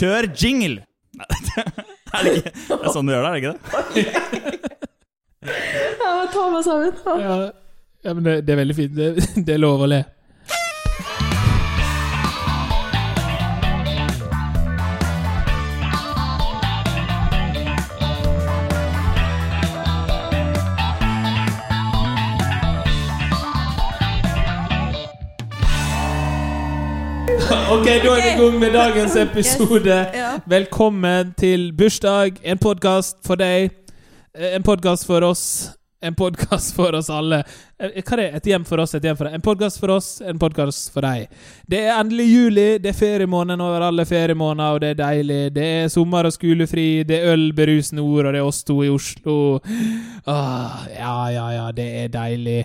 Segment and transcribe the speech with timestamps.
[0.00, 0.84] Kjør jingle!
[2.10, 4.70] Er det, ikke, det er sånn du gjør det, er det ikke det?
[5.46, 6.96] Jeg må ta meg sammen.
[7.22, 7.36] Ja,
[8.08, 8.96] ja men det, det er veldig fint.
[8.96, 10.00] Det, det er lov å le.
[27.90, 29.94] Ok, da er vi i gang med dagens episode.
[30.46, 33.72] Velkommen til bursdag, en podkast for deg,
[34.38, 37.40] eh, en podkast for oss, en podkast for oss alle.
[37.80, 38.26] Eh, Hva er det?
[38.36, 39.34] Et hjem for oss, et hjem for deg.
[39.34, 41.26] En podkast for oss, en podkast for deg.
[41.66, 45.40] Det er endelig juli, det er feriemåneden over alle feriemåneder, og det er deilig.
[45.56, 48.84] Det er sommer og skolefri, det er øl, berusende ord, og det er oss to
[48.84, 49.58] i Oslo.
[50.30, 52.60] Åh, ja, ja, ja, det er deilig.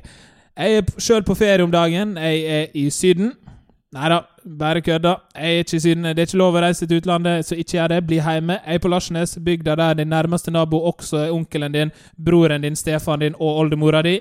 [0.56, 2.14] Jeg er sjøl på ferie om dagen.
[2.16, 3.34] Jeg er i Syden.
[3.96, 4.18] Nei da,
[4.60, 5.12] bare kødda.
[5.40, 5.94] Jeg er ikke i.
[5.96, 8.00] Det er ikke lov å reise til utlandet, så ikke gjør det.
[8.10, 8.58] Bli hjemme.
[8.66, 12.76] Jeg er på Larsnes, bygda der din nærmeste nabo også er onkelen din, broren din,
[12.76, 14.18] stefaren din og oldemora di.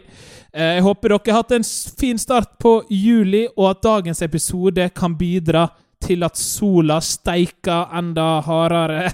[0.54, 1.66] Eh, Jeg håper dere har hatt en
[1.98, 5.66] fin start på juli, og at dagens episode kan bidra
[6.04, 9.08] til at sola steiker enda hardere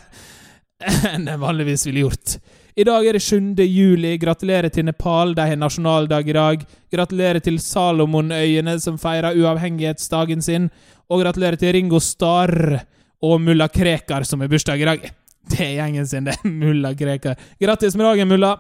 [1.15, 2.37] enn den vanligvis ville gjort.
[2.79, 3.55] I dag er det 7.
[3.67, 4.17] juli.
[4.21, 6.67] Gratulerer til Nepal, de har nasjonaldag i dag.
[6.93, 10.71] Gratulerer til Salomonøyene, som feirer uavhengighetsdagen sin.
[11.11, 12.79] Og gratulerer til Ringo Starr
[13.23, 15.11] og mulla Krekar, som har bursdag i dag.
[15.51, 16.37] Det er gjengen sin, det.
[16.63, 17.35] Mulla Krekar.
[17.61, 18.55] Grattis med dagen, mulla.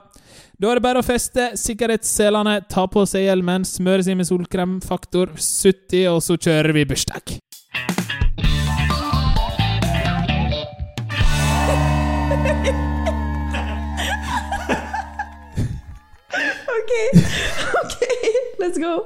[0.61, 5.37] Da er det bare å feste sikkerhetsselene, ta på seg hjelmen, smøre seg med solkremfaktor
[5.39, 7.39] 70, og så kjører vi bursdag.
[16.91, 17.25] Ok,
[17.85, 17.99] ok,
[18.59, 19.05] let's go.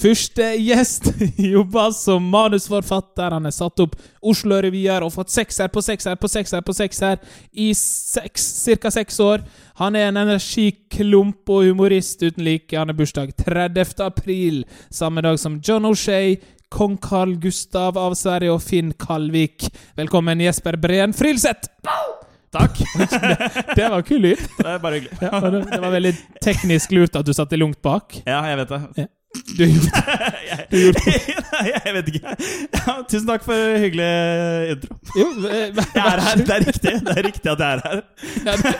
[0.00, 3.34] Første gjest jobber som manusforfatter.
[3.34, 7.18] Han har satt opp Oslo-revyer og fått sekser på sekser på sekser på sekser
[7.52, 9.42] i seks, cirka seks år.
[9.82, 12.76] Han er en energiklump og humorist uten like.
[12.78, 13.98] Han har bursdag 30.
[14.06, 14.62] april,
[14.94, 16.38] samme dag som John O'Shay,
[16.70, 19.66] kong Carl Gustav av Sverige og Finn Kalvik.
[19.98, 21.74] Velkommen, Jesper Breen Frilseth!
[22.50, 22.80] Takk.
[23.78, 24.40] Det var kul lyd.
[24.58, 25.18] Det er bare hyggelig.
[25.22, 26.12] Ja, det det var veldig
[26.42, 28.16] teknisk lurt at du satte langt bak.
[28.26, 29.06] Ja, jeg vet det.
[29.54, 31.14] Du gjorde det.
[31.54, 32.36] Nei, jeg vet ikke.
[32.74, 34.10] Ja, tusen takk for hyggelig
[34.74, 34.98] intro.
[35.14, 36.42] Jo, eh, Jeg er her.
[36.42, 38.02] Det er riktig Det er riktig at jeg er her.
[38.48, 38.74] Ja, det,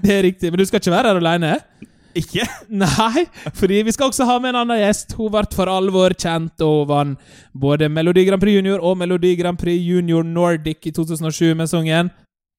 [0.00, 1.58] det er riktig, men du skal ikke være her alene?
[2.14, 2.46] Ikke?
[2.70, 3.24] Nei,
[3.58, 5.16] fordi vi skal også ha med en annen gjest.
[5.18, 9.58] Hun ble for alvor kjent og vant både Melodi Grand Prix Junior og Melodi Grand
[9.60, 12.12] Prix Junior Nordic i 2007 med sangen.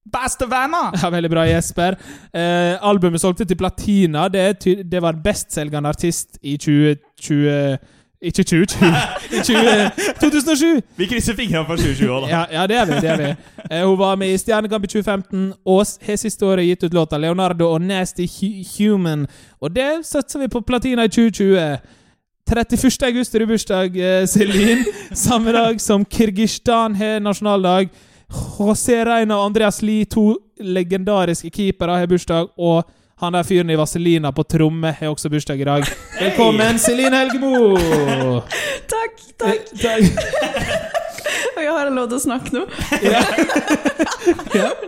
[0.06, 0.94] Bestevenner!
[1.02, 1.98] Ja, Veldig bra, Jesper.
[2.34, 4.28] Eh, albumet solgte til platina.
[4.30, 7.78] Det, det var bestselgende artist i 2020
[8.26, 8.86] Ikke 2020,
[9.34, 9.90] i 20,
[10.22, 10.82] 2007!
[10.98, 12.30] Vi krysser fingrene for 2020 òg, da.
[12.32, 12.96] Ja, ja, det er vi.
[13.02, 13.34] det er vi.
[13.70, 17.18] Eh, hun var med i Stjernekamp i 2015 og har siste året gitt ut låta
[17.18, 19.28] 'Leonardo' og 'Nasty Human'.
[19.62, 21.78] Og det satser vi på platina i 2020.
[22.48, 23.04] 31.
[23.04, 24.86] august er det bursdag, eh, Celine.
[25.14, 27.90] Samme dag som Kirgistan har nasjonaldag.
[28.32, 32.48] José Reina og Andreas Lie, to legendariske keepere, har bursdag.
[32.58, 32.84] Og
[33.22, 35.84] han der fyren i Vaselina på tromme har også bursdag i dag.
[36.20, 37.78] Velkommen, Celine Helgemo!
[38.96, 39.66] Takk, Eh, takk.
[39.82, 40.96] takk.
[41.56, 42.66] Og jeg har lov til å snakke nå?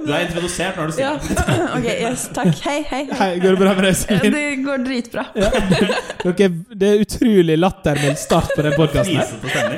[0.08, 1.12] Du er introdusert når du sier Ja.
[1.20, 1.56] det.
[1.78, 2.54] Ok, yes, takk.
[2.64, 3.02] Hei, hei.
[3.10, 3.18] hei.
[3.20, 4.32] Hei, går det bra med deg, Celine?
[4.34, 5.24] Det går dritbra.
[5.36, 6.48] Dere,
[6.82, 9.20] det er utrolig lattermild start på den podkasten.
[9.20, 9.28] her.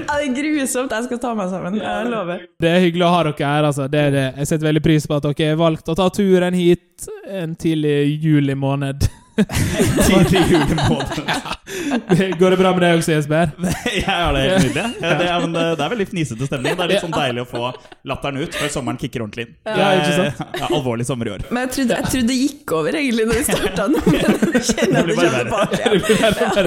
[0.06, 0.96] Ja, det er grusomt.
[0.96, 1.80] Jeg skal ta meg sammen.
[1.82, 2.46] Jeg lover.
[2.62, 3.70] Det er hyggelig å ha dere her.
[3.72, 3.90] altså.
[3.92, 4.26] Det er det.
[4.44, 7.98] Jeg setter veldig pris på at dere har valgt å ta turen hit en tidlig
[8.24, 9.10] juli måned.
[10.08, 11.20] Tidlig julemåned.
[12.40, 13.52] Går det bra med deg også, Jesper?
[14.00, 14.86] Jeg har det helt nydelig.
[15.02, 16.78] Ja, det, er, men det, er veldig fnisete stemning.
[16.78, 17.72] Det er litt sånn deilig å få
[18.10, 19.54] latteren ut før sommeren kicker ordentlig inn.
[19.70, 20.46] Ja, ikke sant?
[20.60, 21.46] Ja, alvorlig sommer i år.
[21.50, 24.64] Men jeg trodde, jeg trodde det gikk over egentlig når vi starta nå, men nå
[24.70, 26.64] kjenner jeg Det kommer tilbake.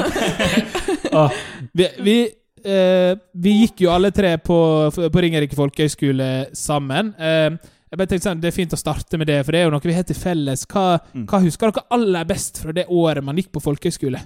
[1.12, 1.18] Ja.
[1.24, 2.20] Åh, vi, vi,
[2.62, 4.56] Uh, vi gikk jo alle tre på,
[4.94, 7.08] på Ringerike folkehøgskole sammen.
[7.18, 7.56] Eh,
[7.92, 9.72] jeg bare tenkte sånn, Det er fint å starte med det, for det er jo
[9.74, 10.64] noe vi har til felles.
[10.66, 11.26] Hva, Mm.
[11.28, 14.22] hva husker dere aller best fra det året man gikk på folkehøyskole?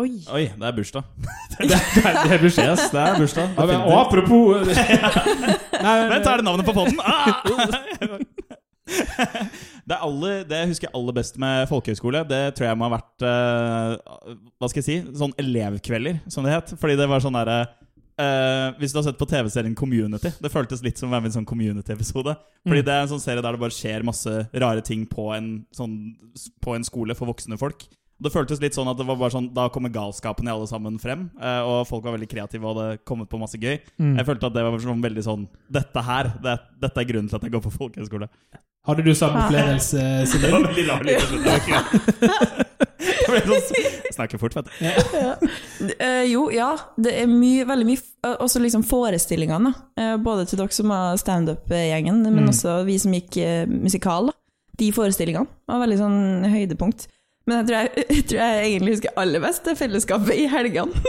[0.00, 0.14] Oi.
[0.32, 1.04] Oi, det er bursdag.
[1.60, 2.70] Det, det, det er bursdag.
[2.72, 3.50] Yes, det er bursdag.
[3.58, 4.66] Ja, men, og apropos
[5.84, 6.96] Nei, Vent, er det navnet på potten?
[7.04, 7.42] Ah!
[8.90, 12.94] Det, er aller, det jeg husker aller best med folkehøyskole, det tror jeg må ha
[12.96, 14.96] vært uh, Hva skal jeg si?
[15.18, 16.72] Sånn elevkvelder, som det het.
[16.80, 17.60] Fordi det var sånn derre
[18.20, 21.30] eh, Hvis du har sett på TV-serien Community Det føltes litt som å være med
[21.30, 22.36] i en sånn Community-episode.
[22.66, 22.86] Fordi Mm.
[22.86, 25.94] det er en sånn serie der det bare skjer masse rare ting på en, sånn,
[26.60, 27.86] på en skole for voksne folk.
[28.22, 30.98] Det føltes litt sånn at det var bare sånn da kommer galskapen i alle sammen
[31.00, 31.30] frem.
[31.40, 33.78] eh, Og folk var veldig kreative og hadde kommet på masse gøy.
[33.98, 34.16] Mm.
[34.18, 37.36] Jeg følte at det var sånn veldig sånn Dette her, det, dette er grunnen til
[37.36, 38.28] at jeg går på folkehøyskole.
[38.86, 40.00] Hadde du samme opplevelse,
[40.40, 41.20] Det var veldig lyd.
[41.56, 42.66] Ikke-
[43.00, 44.72] Det ble sånn Snakker fort, vet du.
[44.84, 45.34] Ja.
[46.00, 46.70] Uh, jo, ja.
[47.00, 49.70] Det er mye, veldig mye eh, Også liksom forestillingene.
[49.96, 52.50] Eh, både til dere som var standup-gjengen, men Mm.
[52.52, 53.38] også vi som gikk
[53.70, 54.26] musikal.
[54.26, 54.32] da.
[54.76, 57.06] De forestillingene var veldig sånn høydepunkt.
[57.50, 60.92] Men jeg tror jeg, jeg, tror jeg egentlig husker aller best det fellesskapet i helgene.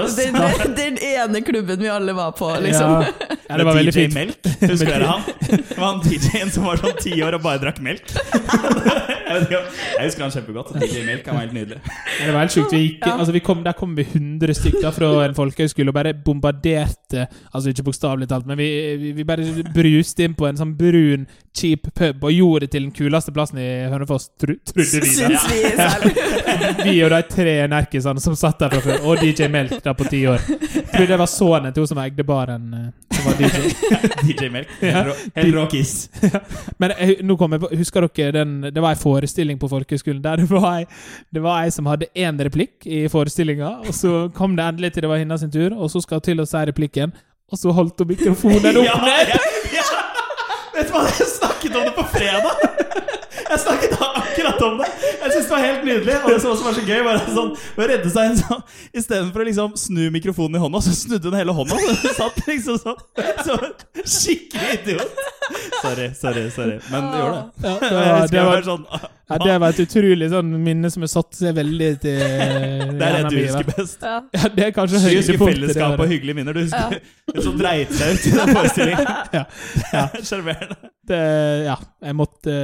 [0.00, 2.90] Den, den, den ene klubben vi alle var på, liksom.
[3.04, 3.36] Ja.
[3.48, 4.14] ja, det var veldig DJ fint.
[4.14, 5.22] Melk, husker dere han?
[5.46, 8.10] Det var han DJ-en som var sånn ti år og bare drakk melk.
[9.30, 9.60] Jeg,
[10.02, 10.72] husker han kjempegodt.
[10.82, 11.78] DJ Melk han var helt nydelig.
[11.86, 12.74] Ja, det var helt sjukt.
[12.74, 13.14] Vi gikk, Ja.
[13.16, 17.72] altså vi kom, der kom vi 100 stykker fra en folkehøyskole og bare bombarderte Altså
[17.72, 18.68] ikke bokstavelig talt, men vi,
[19.00, 21.26] vi, vi bare bruste inn på en sånn brun,
[21.56, 25.10] cheap pub og gjorde det til den kuleste plassen i Hønefoss, tro, trodde vi.
[25.10, 26.20] Syns vi selv.
[26.84, 30.06] Vi og de tre nerkisene som satt der fra før, og DJ Melk da på
[30.10, 30.42] ti år.
[30.90, 33.72] Trodde det var sønnen til hun som eide baren, eh, som var DJ.
[34.26, 34.72] DJ Melk.
[35.36, 36.08] Helt rå, kiss.
[36.80, 36.94] Men
[37.26, 40.48] nå kom jeg på, husker dere den Det var en forestilling på folkehøgskolen der det
[40.50, 40.84] var ei,
[41.34, 45.04] det var ei som hadde én replikk i forestillinga, og så kom det endelig til
[45.04, 46.99] det var hennes sin tur, og så skal hun til å si replikken,
[47.50, 49.40] og så holdt hun mikrofonen opp Ja, ja,
[49.74, 49.86] ja.
[50.74, 53.19] Vet du hva, jeg snakket om det på fredag!
[53.50, 54.88] Jeg snakket akkurat om det!
[55.02, 56.16] Jeg synes det var helt nydelig.
[56.24, 58.60] Og det som også var så gøy, var at sånn, å redde seg en sånn
[59.02, 61.78] Istedenfor å liksom snu mikrofonen i hånda, så snudde hun hele hånda.
[61.80, 63.00] Så hun satt liksom sånn
[63.46, 63.58] så
[64.00, 65.24] Skikkelig idiot.
[65.80, 66.76] Sorry, sorry, sorry.
[66.92, 67.48] Men det gjorde det.
[67.64, 68.86] Ja, det, var, det, var, sånn
[69.30, 72.22] ja, det var et utrolig sånn minne som har satt seg veldig til
[73.00, 73.98] Det er det du husker best.
[74.02, 74.16] Ja.
[74.34, 76.56] Ja, det er kanskje Du husker fellesskap og hyggelige minner.
[76.56, 77.44] Du husker ja.
[77.44, 79.12] som dreit seg ut i den forestillingen.
[79.40, 79.44] Ja,
[79.94, 80.06] ja.
[80.26, 80.90] Sjarmerende.
[81.16, 82.54] Ja, jeg måtte,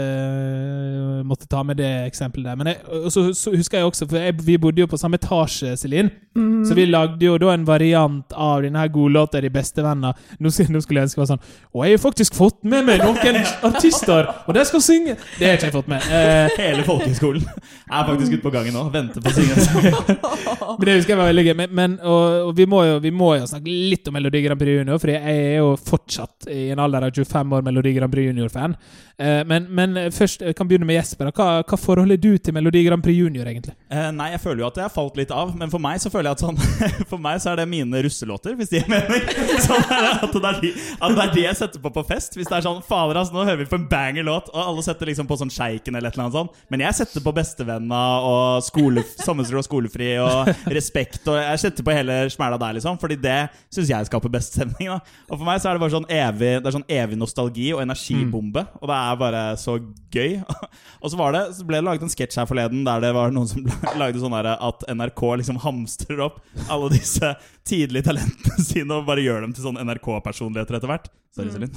[1.26, 2.60] måtte ta med det eksempelet der.
[2.60, 5.76] Men jeg, så, så husker jeg også, for jeg, vi bodde jo på samme etasje,
[5.76, 6.10] Celine.
[6.36, 6.64] Mm.
[6.68, 10.16] Så vi lagde jo da en variant av denne her godlåta De beste venner.
[10.38, 13.00] Nå, nå skulle jeg ønske det var sånn Og jeg har faktisk fått med meg
[13.00, 15.16] noen artister, og de skal synge!
[15.38, 16.04] Det har ikke jeg fått med.
[16.12, 18.84] Eh, Hele folkehøgskolen er faktisk ute på gangen nå.
[18.92, 20.16] Venter på å synge.
[20.78, 21.54] men det husker jeg var veldig gøy.
[21.62, 24.60] Men, men og, og vi, må jo, vi må jo snakke litt om Melodi Grand
[24.60, 28.12] Prix Junior, for jeg er jo fortsatt i en alder av 25 år Melodi Grand
[28.12, 28.76] Prix Junior-fan.
[29.18, 31.30] Eh, men, men først, jeg kan begynne med Jesper.
[31.32, 33.72] Hva, hva forhold er du til Melodi Grand Prix Junior, egentlig?
[33.88, 36.12] Eh, nei, jeg føler jo at jeg har falt litt av, men for meg så
[36.12, 36.58] føler jeg at sånn
[37.10, 39.24] For meg så er det mine russelåter, hvis de gir mening.
[39.66, 42.36] Sånn at, det er de, at det er de jeg setter på på fest.
[42.36, 45.08] Hvis det er sånn Fader, ass, nå hører vi på en banger-låt, og alle setter
[45.08, 46.60] liksom på sånn Sjeiken eller et eller annet sånt.
[46.72, 51.86] Men jeg setter på Bestevenna og skole, Sommerstro og skolefri og Respekt, og jeg setter
[51.86, 52.98] på hele smæla der, liksom.
[53.00, 53.38] Fordi det
[53.72, 54.90] syns jeg skaper best stemning.
[54.92, 55.00] da
[55.30, 57.82] Og for meg så er det bare sånn evig Det er sånn evig nostalgi og
[58.26, 59.76] energibombe, og det er bare så
[60.12, 60.40] gøy.
[61.02, 63.48] og så det Så ble det laget en sketsj her forleden der det var noen
[63.48, 63.66] som
[64.00, 67.34] lagde sånn at NRK liksom hamstrer opp alle disse
[67.66, 71.10] tidlige talentene sine og bare gjør dem til sånn NRK-personligheter etter hvert.
[71.36, 71.72] Sorry, Celine.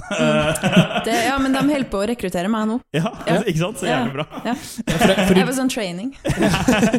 [1.04, 2.78] Det, ja, men de holder på å rekruttere meg nå.
[2.96, 3.10] ja,
[3.44, 3.80] ikke sant?
[3.82, 4.24] Så jævlig bra.
[4.46, 4.54] Ja.
[4.56, 6.14] For, for, Jeg var sånn training.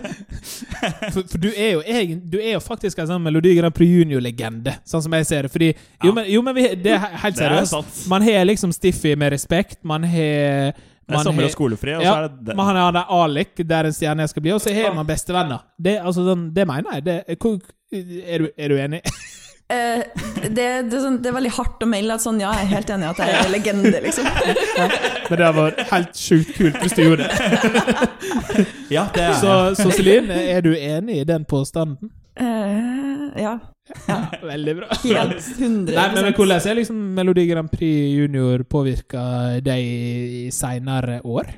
[1.15, 3.89] for, for du, er jo egen, du er jo faktisk en sånn Melodi Grand Prix
[4.01, 5.53] Junior-legende, sånn som jeg ser det.
[5.55, 6.13] Fordi Jo, Ja.
[6.19, 8.05] men, jo, men vi, det er helt er seriøst.
[8.13, 9.79] Man har liksom Stiffy med respekt.
[9.81, 12.61] Man har Det er man sommer og skolefri, og Ja, så er det den.
[12.61, 15.65] Man har der Alec, der en stjerne jeg skal bli, og så har man bestevenner.
[15.81, 17.09] Det, altså, sånn, det mener jeg.
[17.09, 19.01] Det, er, du, er du enig?
[19.71, 20.01] Eh,
[20.41, 20.65] det, det,
[20.97, 23.05] er sånn, det er veldig hardt å melde at sånn, ja, jeg er helt enig
[23.05, 24.27] i at jeg er legende, liksom.
[24.27, 27.35] Men det hadde vært helt sjukt kult hvis du gjorde det.
[28.91, 32.11] Ja, det er Så, så Celine, er du enig i den påstanden?
[32.35, 33.53] Eh, ja,
[34.43, 34.87] Veldig bra.
[35.03, 39.23] helt 100 Nei, men Hvordan er liksom Melodi Grand Prix Junior påvirka
[39.63, 41.49] deg i seinere år?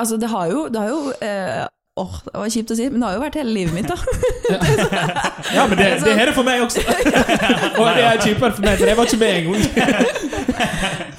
[0.00, 1.64] Altså, det har jo, det har jo eh,
[1.98, 3.96] Åh, det var kjipt å si, men det har jo vært hele livet mitt, da.
[5.56, 6.84] Ja, men det, det er det for meg også.
[7.80, 10.18] Og det er kjipere for meg, for det var ikke meg engang.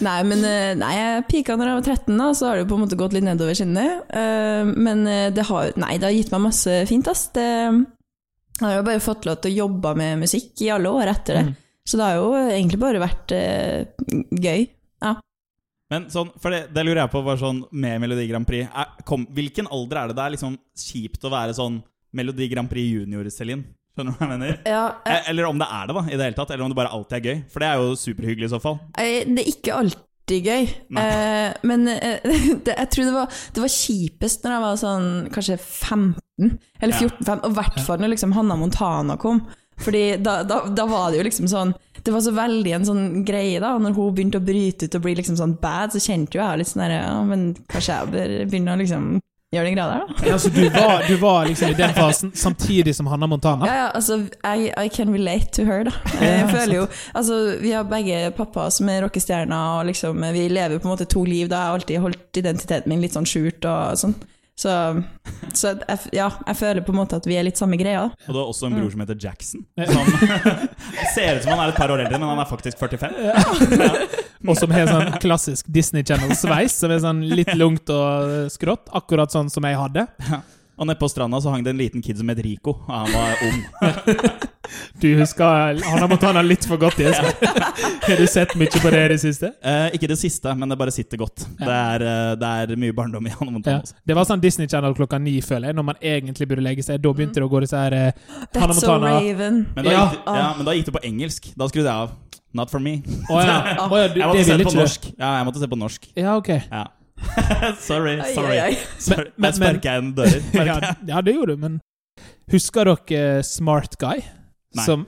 [0.06, 2.70] Nei, men eh, nei, jeg pika når jeg var 13, da, så har det jo
[2.72, 4.12] på en måte gått litt nedover skinnet.
[4.16, 7.28] Eh, men eh, det har, nei, det har gitt meg masse fint, ass.
[7.36, 7.48] Det,
[8.60, 11.40] jeg har jo bare fått lov til å jobbe med musikk i alle år etter
[11.40, 11.46] det.
[11.50, 11.56] Mm.
[11.90, 14.68] Så det har jo egentlig bare vært gøy.
[15.90, 18.92] Men sånn, for det, det lurer jeg på, var sånn med Melodi Grand Prix er,
[19.10, 21.80] kom, Hvilken alder er det det er liksom kjipt å være sånn
[22.14, 23.66] Melodi Grand Prix junior, Celine?
[23.98, 24.60] Skjønner du hva jeg mener?
[24.70, 26.52] Ja, jeg, Eller om det er det, da, i det hele tatt.
[26.54, 27.42] Eller om det bare alltid er gøy.
[27.52, 28.78] For det er jo superhyggelig i så fall.
[29.02, 30.68] Eh, Det er ikke alltid gøy,
[31.02, 32.28] eh, men eh,
[32.68, 36.52] det, jeg tror det var, det var kjipest når jeg var sånn kanskje 15,
[36.86, 39.42] eller 14-15, og i hvert fall når liksom Hanna Montana kom.
[39.80, 43.06] Fordi da, da, da var det jo liksom sånn Det var så veldig en sånn
[43.28, 43.74] greie, da.
[43.80, 46.62] Når hun begynte å bryte ut og bli liksom sånn bad, så kjente jo jeg
[46.62, 49.10] litt sånn der Ja, men kanskje jeg bør begynne å liksom
[49.50, 50.28] gjøre den greia der, da.
[50.30, 53.66] Ja, så du var, du var liksom i den fasen samtidig som Hanna Montana?
[53.66, 55.94] Ja, ja, altså, I, I can relate to her, da.
[56.22, 56.84] Jeg føler jo
[57.18, 61.10] Altså, vi har begge pappaer som er rockestjerner, og liksom, vi lever på en måte
[61.10, 61.50] to liv.
[61.50, 64.14] Da har jeg alltid holdt identiteten min litt sånn skjult og sånn.
[64.60, 64.72] Så,
[65.56, 68.10] så jeg, ja, jeg føler på en måte at vi er litt samme greia.
[68.28, 69.64] Og du har også en bror som heter Jackson.
[69.88, 70.10] Som
[71.16, 73.16] ser ut som han er et par år eldre, men han er faktisk 45.
[74.44, 78.92] Og som har sånn klassisk Disney Channel-sveis, som er sånn litt lungt og skrått.
[79.00, 80.08] Akkurat sånn som jeg hadde.
[80.80, 82.82] Og nede på stranda så hang det en liten kid som het Rico.
[82.84, 83.60] Og han var ung.
[85.02, 87.34] Du husker Hanna Montana litt for godt, Jesper.
[88.06, 89.52] Har du sett mye på det i det siste?
[89.64, 91.46] Eh, ikke det siste, men det bare sitter godt.
[91.60, 93.58] Det, er, eh, det er mye barndom i Hannah Ja.
[93.58, 93.82] Montana.
[93.84, 93.96] også.
[94.06, 97.02] Det var sånn Disney Channel klokka ni, føler jeg, når man egentlig burde legge seg.
[97.02, 98.12] Da begynte det å gå disse her eh,
[98.56, 99.66] Hannah That's so Raven.
[99.76, 100.06] Men da, Ja.
[100.10, 101.52] gikk det, ja, men da gikk det på engelsk.
[101.58, 102.16] Da skrudde jeg av.
[102.54, 102.96] Not for me.
[103.30, 103.60] Oh, ja.
[103.90, 105.04] Oh, ja du, Jeg det måtte se på ikke norsk.
[105.20, 106.08] Ja, jeg måtte se på norsk.
[106.18, 106.50] Ja, ok.
[106.72, 106.86] Ja.
[107.80, 108.58] sorry, sorry.
[108.58, 108.78] ai, ai.
[108.98, 109.26] sorry.
[109.36, 110.42] Men- men- Der sparker jeg en dør.
[110.66, 111.80] Ja, ja, det gjorde du, men
[112.52, 114.24] Husker dere eh, Smart Guy?
[114.76, 114.86] Nei.
[114.86, 115.08] Som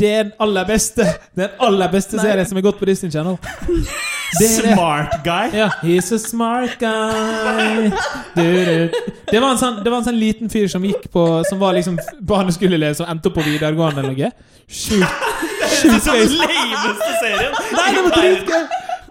[0.00, 1.04] Det er den aller beste
[1.36, 3.36] Den aller beste serien som er gått på Disney Channel.
[4.34, 4.72] Det er det.
[4.74, 5.50] Smart guy.
[5.54, 7.90] Ja, he's a smart guy.
[8.34, 8.96] Du, du.
[9.30, 11.76] Det, var en sånn, det var en sånn liten fyr som gikk på Som var
[11.76, 14.32] liksom barneskoleelev som endte opp på videregående eller noe.
[14.66, 15.28] Sjukt.
[15.84, 17.54] Det er den lameste serien.
[17.76, 18.64] Nei, det var dritgøy!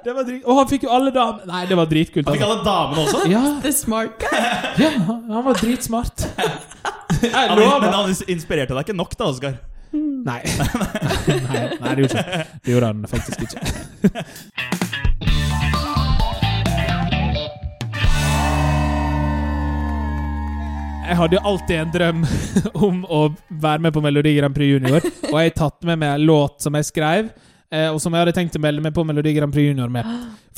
[0.04, 0.42] Det var drit...
[0.44, 2.28] Og han fikk jo alle damer Nei, det var dritkult.
[2.28, 2.58] Han fikk Altså.
[2.58, 3.22] alle damene også.
[3.32, 4.42] Ja, The smart guy.
[4.84, 6.26] ja, han var dritsmart.
[7.24, 7.80] Jeg lover.
[7.86, 9.56] men han inspirerte deg ikke nok, da, Oskar.
[10.24, 10.39] Nei.
[11.27, 11.62] nei.
[11.82, 13.60] Nei, det gjorde ikke Det gjorde han faktisk ikke.
[21.03, 22.22] Jeg hadde jo alltid en drøm
[22.88, 23.25] om å
[23.62, 26.63] være med på Melodi Grand Prix Junior, og jeg har tatt med meg en låt
[26.63, 27.27] som jeg skrev,
[27.68, 30.08] eh, og som jeg hadde tenkt å melde meg på Melodi Grand Prix Junior med.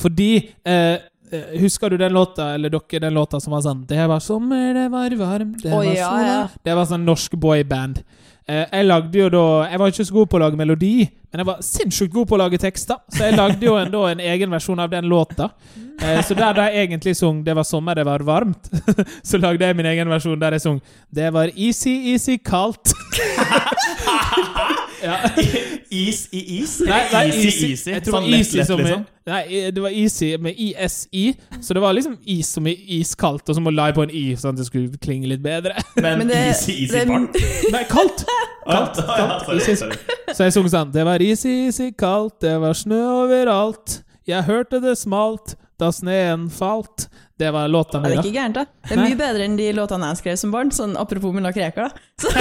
[0.00, 0.30] Fordi
[0.62, 4.22] eh, eh, Husker du den låta, eller dere, den låta som var sånn Det var
[4.22, 6.38] sommer, det var varmt, det var ja, ja.
[6.62, 8.04] Det var sånn norsk boyband.
[8.46, 11.42] Eh, jeg lagde jo da Jeg var ikke så god på å lage melodi, men
[11.42, 13.00] jeg var sinnssykt god på å lage tekster.
[13.10, 15.50] Så jeg lagde jo en, da en egen versjon av den låta.
[15.98, 18.70] Eh, så der da jeg egentlig sang 'Det var sommer, det var varmt',
[19.28, 22.94] så lagde jeg min egen versjon der jeg sang 'Det var easy, easy, kaldt'.
[25.06, 25.16] ja.
[25.96, 26.80] Is i is?
[26.82, 27.66] Nei, nei, easy, easy.
[27.70, 27.90] easy.
[27.92, 29.04] Jeg tror Sånn lett, lett, som liksom.
[29.30, 29.42] Nei,
[29.74, 31.24] det var easy med ISI,
[31.62, 34.24] så det var liksom is som i iskaldt, og så må la på en i,
[34.38, 35.76] sånn at det skulle klinge litt bedre.
[36.02, 37.38] Men, Men det, easy, easy det, fart.
[37.74, 38.24] Nei, kaldt!
[38.66, 38.98] Kaldt.
[39.12, 40.00] kaldt, Ja, sorry, sorry.
[40.34, 44.00] Så jeg sang sånn Det var easy, easy, kaldt, det var snø overalt.
[44.26, 47.06] Jeg hørte det smalt da sneen falt.
[47.38, 48.08] Det var låta mi, da.
[48.08, 48.64] det er ikke gærent, da.
[48.88, 50.72] Det er mye bedre enn de låtene jeg skrev som barn.
[50.72, 52.06] Sånn apropos mulla Krekar, da.
[52.22, 52.32] Så,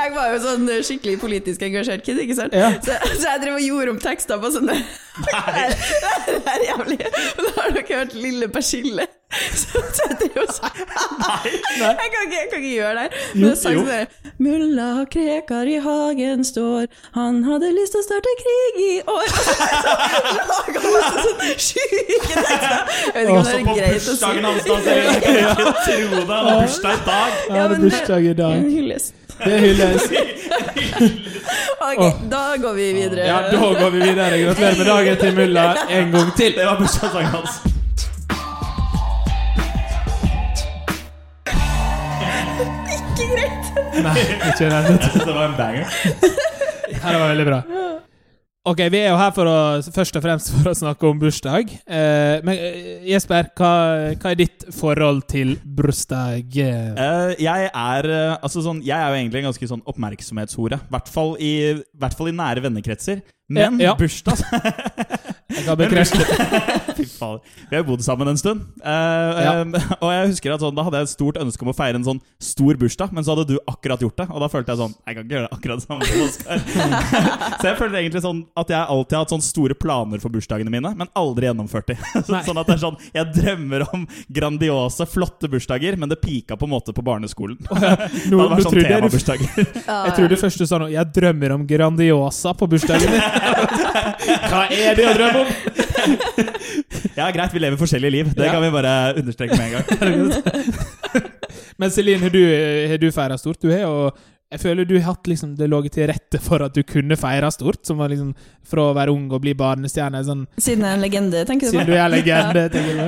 [0.00, 2.54] jeg var jo sånn skikkelig politisk engasjert kid, ikke sant.
[2.56, 2.70] Ja.
[2.84, 5.76] Så, så jeg drev og gjorde om tekster på sånne Det er-
[6.44, 6.98] det er jævlig.
[7.40, 9.06] Da har dere hørt Lille Persille.
[9.60, 10.48] Så, så jeg drev og
[11.22, 11.50] nei.
[11.78, 13.10] Jeg kan ikke, jeg kan ikke gjøre det her.
[13.34, 13.82] Men jo, sang jo.
[13.84, 18.90] sånn der, Mulla Krekar i hagen står, han hadde lyst til å starte krig i
[19.14, 19.28] år.
[20.50, 22.76] Laga masse sånne sjuke tekster.
[23.06, 24.10] Jeg vet ikke om det er på greit å si.
[24.10, 24.80] bursdagen hans, da.
[24.82, 26.26] så Jeg kan tro det.
[26.30, 27.40] Han har bursdag i dag.
[27.48, 28.56] Ja, men det- bursdag i dag.
[28.58, 29.14] En hyllest.
[29.40, 30.02] Det hylles.
[31.80, 33.24] Ok, da går vi videre.
[33.26, 34.36] Ja, da går vi videre.
[34.42, 36.52] Gratulerer med dagen til mulla en gang til.
[36.58, 37.69] Det var bursdagssangen hans.
[43.98, 44.16] Nei,
[44.50, 44.80] ikke det.
[44.86, 45.86] Jeg synes det var en banger.
[46.90, 47.58] Ja, det var veldig bra.
[48.68, 49.58] Ok, Vi er jo her for å,
[49.94, 51.70] først og fremst for å snakke om bursdag.
[51.88, 53.70] Eh, men eh, Jesper, hva,
[54.20, 56.58] hva er ditt forhold til bursdag?
[56.60, 60.80] Eh, jeg er eh, altså sånn, Jeg er jo egentlig en ganske sånn oppmerksomhetshore.
[60.82, 61.52] I hvert fall i,
[61.96, 63.22] hvert fall i nære vennekretser.
[63.50, 64.38] Men Ja, bursdag
[65.50, 66.22] Jeg kan bekrefte.
[66.96, 67.04] Fy.
[67.10, 68.60] Vi har jo bodd sammen en stund.
[68.86, 69.54] Eh, Ja.
[69.64, 71.98] eh, og jeg husker at sånn, Da hadde jeg et stort ønske om å feire
[71.98, 74.28] en sånn stor bursdag, men så hadde du akkurat gjort det.
[74.30, 76.62] Og da følte jeg sånn Jeg kan ikke gjøre det akkurat samme som Oskar.
[77.58, 80.70] så jeg følte egentlig sånn at jeg alltid har hatt sånn store planer for bursdagene
[80.72, 81.98] mine, men aldri gjennomført de.
[82.30, 86.70] Sånn at det er sånn Jeg drømmer om grandiose, flotte bursdager, men det pika på
[86.70, 87.58] en måte på barneskolen.
[87.66, 89.50] Nå, det var sånn temabursdager.
[89.82, 93.39] Jeg tror det første sa noe Jeg drømmer om Grandiosa på bursdagen min.
[93.40, 95.48] Hva er det å drømme om?
[97.16, 98.32] Ja, greit, vi lever forskjellige liv.
[98.36, 98.52] Det Ja.
[98.54, 101.22] kan vi bare understreke med en gang.
[101.80, 102.42] Men Celine, har du,
[102.90, 103.60] har du feira stort?
[103.62, 104.10] Du har jo
[104.50, 107.50] Jeg føler du har hatt liksom det lå til rette for at du kunne feire
[107.54, 107.84] stort.
[107.86, 108.32] Som var liksom
[108.66, 110.24] Fra å være ung og bli barnestjerne.
[110.26, 112.68] Sånn, Siden jeg er en legende, tenker du siden du er legende.
[112.74, 113.02] tenker du.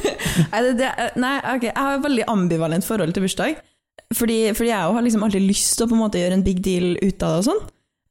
[0.52, 0.90] Nei, det, det,
[1.22, 3.58] nei ok, jeg har et veldig ambivalent forhold til bursdag.
[4.14, 6.58] Fordi, fordi jeg har liksom alltid lyst til å på en måte gjøre en big
[6.62, 7.60] deal ut av det og sånn.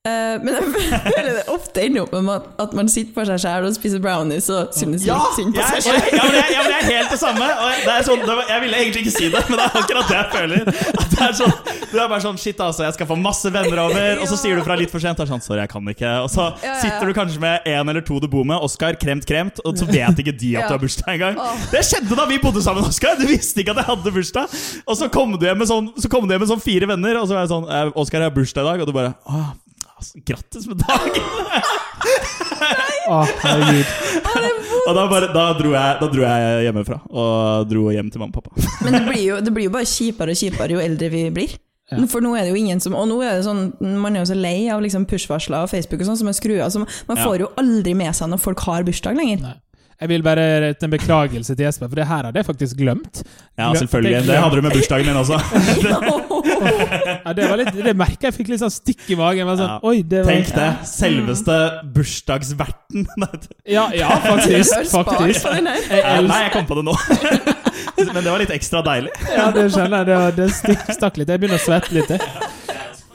[0.03, 0.63] Eh, men jeg
[1.15, 4.49] føler det ofte ender opp med at- man sitter på seg selv og spiser brownies
[4.51, 5.99] og synes Ja, litt synd på seg sjæl.
[6.11, 7.45] ja, men jeg, er helt det samme.
[7.47, 9.77] Og det er sånn, det var, jeg ville egentlig ikke si det, men det er
[9.79, 10.65] akkurat det jeg føler.
[10.73, 11.53] At det, er sånn,
[11.93, 14.59] det er bare sånn Shit, altså, jeg skal få masse venner over, og så sier
[14.59, 15.23] du fra litt for sent.
[15.23, 16.11] Er sånn, Sorry, jeg kan ikke.
[16.25, 16.49] Og så
[16.81, 18.59] sitter du kanskje med en eller to du bor med.
[18.59, 19.63] Oskar, kremt, kremt.
[19.63, 21.39] Og så vet ikke de at du har bursdag engang.
[21.71, 23.15] Det skjedde da vi bodde sammen, Oskar.
[23.21, 24.51] Du visste ikke at jeg hadde bursdag.
[24.83, 27.37] Og så kom du hjem med sånn, så du med sånn fire venner, og så
[27.39, 28.83] var jeg sånn «Eh, Oskar, jeg har bursdag i dag.
[28.83, 29.53] Og du bare Åh,
[30.03, 31.23] altså, grattis med dagen.
[33.13, 33.91] Å, herregud.
[34.83, 38.35] Og da, bare, da, dro jeg, da dro jeg hjemmefra og dro hjem til mamma
[38.35, 38.63] og pappa.
[38.85, 41.55] Men det blir, jo, det blir jo bare kjipere og kjipere jo eldre vi blir.
[41.91, 41.99] Ja.
[42.09, 44.29] For nå er det jo ingen som Og nå er det sånn Man er jo
[44.29, 46.69] så lei av liksom push-varsler og Facebook og sånn som er skrua.
[46.71, 49.43] Så man får jo aldri med seg når folk har bursdag lenger.
[49.43, 49.57] Nei.
[50.03, 53.21] Jeg vil bare rette en beklagelse til Jesper, for det her hadde jeg faktisk glemt.
[53.57, 54.17] Ja, selvfølgelig.
[54.19, 55.39] det- Det hadde du med bursdagen min også.
[57.23, 59.47] Ja, det, var litt, det merka jeg fikk litt sånn stikk i magen.
[59.57, 59.79] Sånn, Ja.
[59.83, 60.67] Oi, det var, Tenk det.
[60.87, 61.57] Selveste
[61.95, 63.07] bursdagsverten.
[63.65, 64.73] Ja, ja, faktisk.
[64.97, 65.45] Faktisk.
[65.47, 66.95] Jeg Nei, jeg kom på det nå.
[68.13, 69.11] Men det var litt ekstra deilig.
[69.31, 70.05] Ja, det skjønner jeg.
[70.11, 71.31] Det, var- det stikk, stakk litt.
[71.31, 72.11] Jeg begynner å svette litt.
[72.11, 72.19] jeg.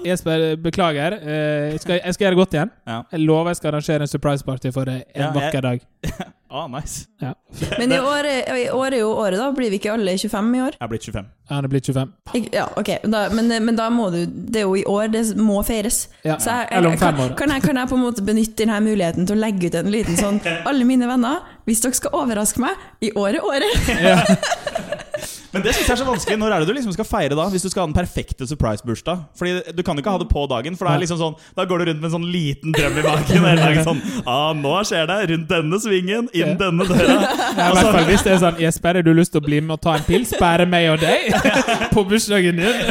[0.07, 1.13] Jesper, beklager.
[1.23, 2.71] Eh, Jeg skal, jeg skal gjøre det godt igjen.
[2.87, 3.01] Ja.
[3.13, 5.81] Jeg lover jeg skal arrangere en surprise party for deg en Ja, vakker dag.
[6.51, 7.03] Ah, nice.
[7.21, 7.35] Ja.
[7.77, 8.25] Men i år,
[8.57, 9.51] i år er jo året, da.
[9.53, 10.79] Blir vi ikke alle 25 i år?
[10.79, 11.27] Jeg er blitt 25.
[11.51, 12.13] Han er blitt 25.
[12.39, 12.89] Ik- Ja, ok.
[13.05, 16.09] Da, men, men da må du Det er jo i år, det må feires.
[16.25, 16.39] Ja.
[16.41, 17.35] Så jeg, Eller om fem år.
[17.37, 19.91] kan, jeg, kan jeg på en måte benytte denne muligheten til å legge ut en
[19.93, 20.41] liten sånn
[20.73, 25.05] Alle mine venner, hvis dere skal overraske meg, i år er året.
[25.49, 25.55] Ja.
[25.57, 26.37] Men det synes jeg er så vanskelig.
[26.39, 27.47] Når er det du liksom skal feire da?
[27.49, 29.23] Hvis du skal ha den perfekte surprise-bursdag?
[29.39, 31.65] Fordi Du kan jo ikke ha det på dagen, for da, er liksom sånn, da
[31.65, 33.47] går du rundt med en sånn liten drøm i magen.
[33.47, 35.17] hele dagen sånn, ah, Nå skjer det!
[35.33, 36.59] Rundt denne svingen, inn Ja.
[36.61, 37.17] denne døra.
[37.59, 39.61] Ja, I hvert fall hvis det er sånn Jesper, har du lyst til å bli
[39.65, 40.35] med og ta en pils?
[40.39, 41.33] Bare meg og deg?
[41.97, 42.85] På bursdagen din?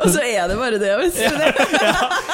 [0.00, 0.94] Og så er det bare det.
[1.04, 1.30] Vet ja,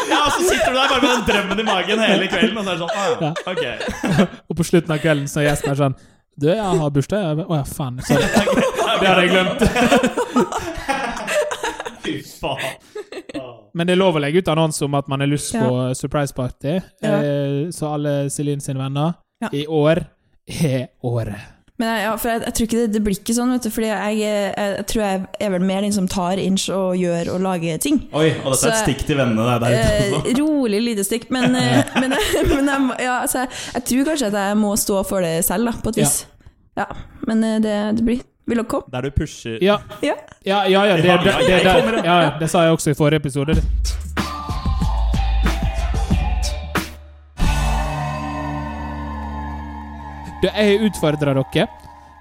[0.09, 2.65] Ja, Og så sitter du der bare med den drømmen i magen hele kvelden, og
[2.65, 3.33] så er det sånn ah, Ja.
[3.51, 4.41] Ok.
[4.49, 5.97] Og på slutten av kvelden så er Jesper sånn
[6.37, 7.45] Du, jeg har bursdag.
[7.47, 8.01] Å ja, faen.
[8.03, 8.25] Sorry.
[9.01, 9.61] Det hadde jeg glemt.
[12.05, 12.59] Fy faen.
[13.75, 16.35] Men det er lov å legge ut annonse om at man har lyst på surprise
[16.37, 16.75] party.
[17.03, 17.15] Ja.
[17.19, 19.13] Eh, så alle Celine sine venner
[19.43, 19.49] Ja.
[19.53, 20.05] i år
[20.47, 21.41] er året.
[21.75, 23.71] Men jeg, ja, for jeg, jeg tror ikke det, det blir ikke sånn, vet du.
[23.75, 27.33] Fordi jeg, jeg, jeg tror jeg er vel mer den som tar inch og gjør
[27.33, 27.99] og lager ting.
[28.15, 29.65] Oi, og dette er et stikk til vennene der.
[29.65, 32.15] der ute Eh, rolig lite stikk, men, eh, men,
[32.53, 35.67] men jeg, ja, altså, jeg, jeg tror kanskje at jeg må stå for det selv,
[35.73, 36.15] da, på et vis.
[36.79, 36.87] Ja.
[37.27, 38.91] Men eh, det, det blir Vil dere komme?
[38.93, 40.15] Der du pusher Ja, Ja.
[40.45, 41.63] ja, ja, ja, det, det,
[42.05, 43.57] ja, det, det sa jeg også i forrige episode.
[50.51, 51.67] Jeg utfordrer dere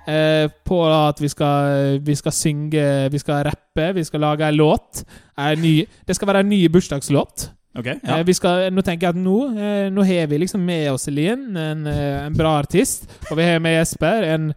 [0.08, 4.60] eh, på at vi skal, vi skal synge, vi skal rappe, vi skal lage en
[4.60, 5.04] låt.
[5.38, 7.50] En ny, det skal være en ny bursdagslåt.
[7.74, 8.24] Ok, Eh, ja.
[8.24, 11.58] vi skal, nå tenker jeg at nå, eh, nå har vi liksom med oss Elin
[11.58, 13.08] en, eh, en bra artist.
[13.32, 14.54] Og vi har med Jesper, en,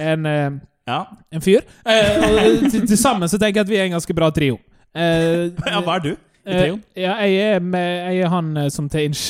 [0.00, 0.50] en, eh,
[0.88, 1.04] ja.
[1.30, 1.62] en fyr.
[1.86, 4.58] Eh, og til, til sammen så tenker jeg at vi er en ganske bra trio.
[4.94, 6.16] Eh, ja, hva er du?
[6.48, 6.80] I trioen?
[6.96, 9.26] ja, jeg er, med, jeg er han eh, som tar inch.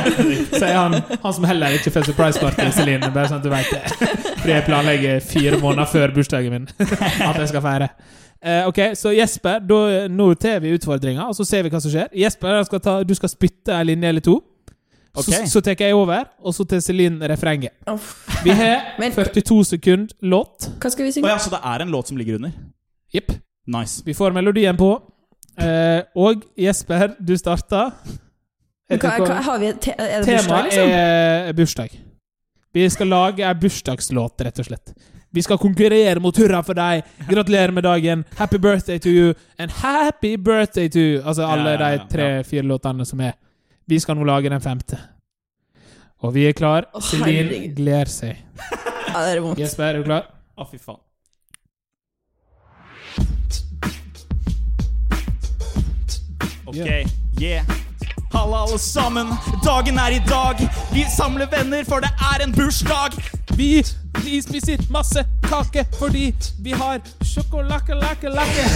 [0.58, 3.10] så jeg er han, han som heller ikke får surprise party, Celine.
[3.14, 4.08] Bare sånn at du vet det.
[4.40, 6.68] Fordi jeg planlegger fire måneder før bursdagen min
[7.28, 7.90] at jeg skal feire.
[8.42, 11.92] Uh, ok, så Jesper, da, nå tar vi utfordringa, og så ser vi hva som
[11.92, 12.08] skjer.
[12.24, 14.40] Jesper, skal ta, du skal spytte ei linje eller to.
[15.12, 15.46] Så, Ok.
[15.46, 17.74] så tar jeg over, og så tar Celine refrenget.
[18.42, 20.70] Vi har 42 sekunder låt.
[20.80, 21.28] Hva skal vi synge?
[21.28, 21.34] synge?
[21.34, 22.50] ja, så det er en låt som ligger under?
[23.12, 23.34] Jepp.
[23.68, 24.02] Nice.
[24.06, 24.88] Vi får melodien på.
[25.60, 27.90] Eh, og Jesper, du starta.
[28.92, 30.92] Hva, hva, har vi, te, er det bursdag, Temaet liksom?
[30.98, 31.96] er bursdag.
[32.72, 34.94] Vi skal lage ei bursdagslåt, rett og slett.
[35.32, 37.06] Vi skal konkurrere mot Hurra for deg!
[37.28, 38.24] Gratulerer med dagen!
[38.36, 39.34] Happy birthday to you!
[39.58, 41.22] And happy birthday to you!
[41.24, 43.38] Altså alle Ja, ja, ja, de tre-fire låtene som er.
[43.88, 44.98] Vi skal nå lage den femte.
[46.22, 46.88] Og vi er klar.
[46.92, 48.44] Å, Celine gleder seg.
[49.12, 49.60] Ja, det er vondt.
[49.60, 50.28] Jesper, er du klar?
[50.56, 51.00] Å, fy faen.
[56.66, 56.76] Ok,
[57.40, 57.64] yeah.
[58.32, 59.34] Halla, alle sammen.
[59.64, 60.68] Dagen er i dag.
[60.92, 63.10] Vi samler venner, for det er en bursdag.
[63.56, 63.84] Vi,
[64.24, 68.64] vi spiser masse kake fordi vi har sjokolake-lake-lake.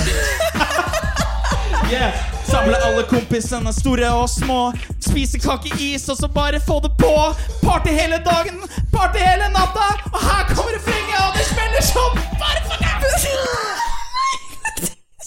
[1.93, 2.13] Yeah.
[2.47, 4.73] Samle alle kompisene, store og små.
[5.01, 7.13] Spise kakeis, og så bare få det på.
[7.63, 8.59] Party hele dagen,
[8.93, 9.87] party hele natta.
[10.13, 12.91] Og her kommer refrenget, og det smeller som bare for dem!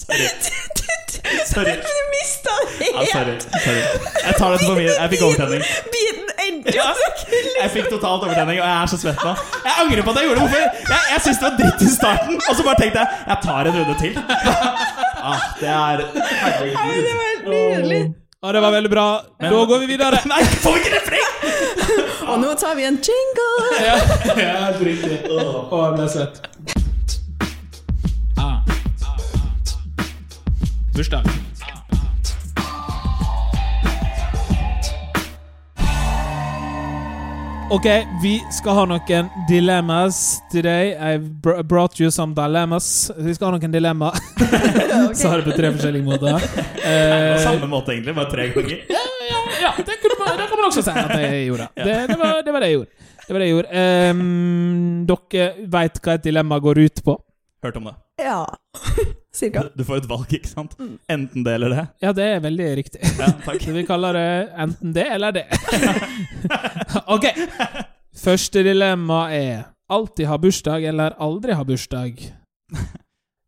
[0.04, 0.28] Sorry.
[1.46, 1.99] Sorry.
[3.00, 3.34] Ja, sorry.
[3.64, 3.82] sorry.
[4.26, 4.88] Jeg tar dette på min.
[4.90, 5.62] Jeg fikk overtenning.
[5.94, 6.88] Biten endte Ja,
[7.62, 9.34] jeg fikk totalt overtenning, og jeg er så svett nå.
[9.64, 10.46] Jeg angrer på at jeg gjorde det.
[10.46, 10.64] Hvorfor?
[10.92, 13.70] Jeg, jeg syntes det var dritt i starten, og så bare tenkte jeg jeg tar
[13.70, 14.14] en runde til.
[15.20, 18.14] Ah, det er Det var helt nydelig.
[18.42, 19.20] Ja, det var veldig bra.
[19.40, 20.16] Da går vi videre.
[20.32, 21.28] Nei, får vi ikke refreng?!
[22.30, 23.50] Og nå tar vi en jingle!
[23.84, 23.98] Ja,
[24.40, 25.18] ja helt riktig.
[25.28, 26.40] Å, jeg ble svett.
[28.40, 28.64] Ah.
[30.96, 31.28] Bursdag.
[37.70, 37.86] Ok,
[38.22, 40.90] vi skal ha noen dilemmas today.
[41.14, 41.18] I
[41.62, 43.10] brought you some dilemmas.
[43.16, 44.10] Vi skal ha noen dilemma.
[45.20, 46.40] Sa det på tre forskjellige måter.
[46.80, 48.80] På Eh, samme måte, egentlig, bare tre ganger.
[48.88, 51.68] ja, ja, ja det, man, det kan man også si at jeg gjorde.
[51.76, 53.08] Det, det, var, det var det jeg gjorde.
[53.26, 53.84] Det var det jeg gjorde.
[54.10, 57.18] Um, dere veit hva et dilemma går ut på?
[57.62, 57.96] Hørt om det.
[58.24, 58.42] Ja.
[59.32, 59.62] Cirka.
[59.62, 60.72] Du, du får et valg, ikke sant?
[61.10, 61.84] Enten det eller det.
[62.02, 63.00] Ja, det er veldig riktig.
[63.14, 63.60] Ja, takk.
[63.62, 64.30] Så vi kaller det
[64.64, 65.44] enten det eller det.
[67.14, 67.26] ok.
[68.20, 69.54] Første dilemma er
[69.90, 72.12] alltid ha bursdag eller aldri ha bursdag.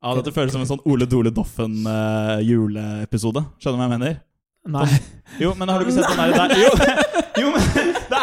[0.03, 3.40] Ja, Dette føles som en sånn Ole Dole Doffen-juleepisode.
[3.62, 4.14] Skjønner du hva jeg mener?
[4.71, 4.88] Nei.
[5.42, 6.51] Jo, men har du ikke sett den der?
[6.59, 6.71] Jo,
[7.42, 7.62] jo, men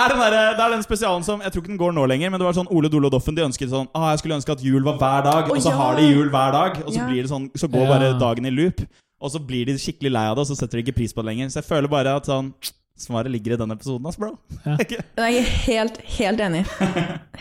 [0.03, 2.31] er, den der, det er den spesialen som Jeg tror ikke den går nå lenger,
[2.31, 3.35] men det var sånn Ole Dole og Doffen.
[3.37, 5.77] De ønsket sånn ah, Jeg skulle ønske at jul var hver dag, og så ja.
[5.79, 6.81] har de jul hver dag.
[6.85, 7.07] Og så Ja.
[7.09, 8.83] blir det sånn Så går bare dagen i loop.
[9.19, 11.23] Og så blir de skikkelig lei av det, og så setter de ikke pris på
[11.23, 11.51] det lenger.
[11.51, 12.53] Så jeg føler bare at sånn
[12.99, 14.33] Svaret ligger i den episoden, ass, bro.
[14.65, 14.75] Ja.
[15.23, 16.65] Jeg er helt, helt enig.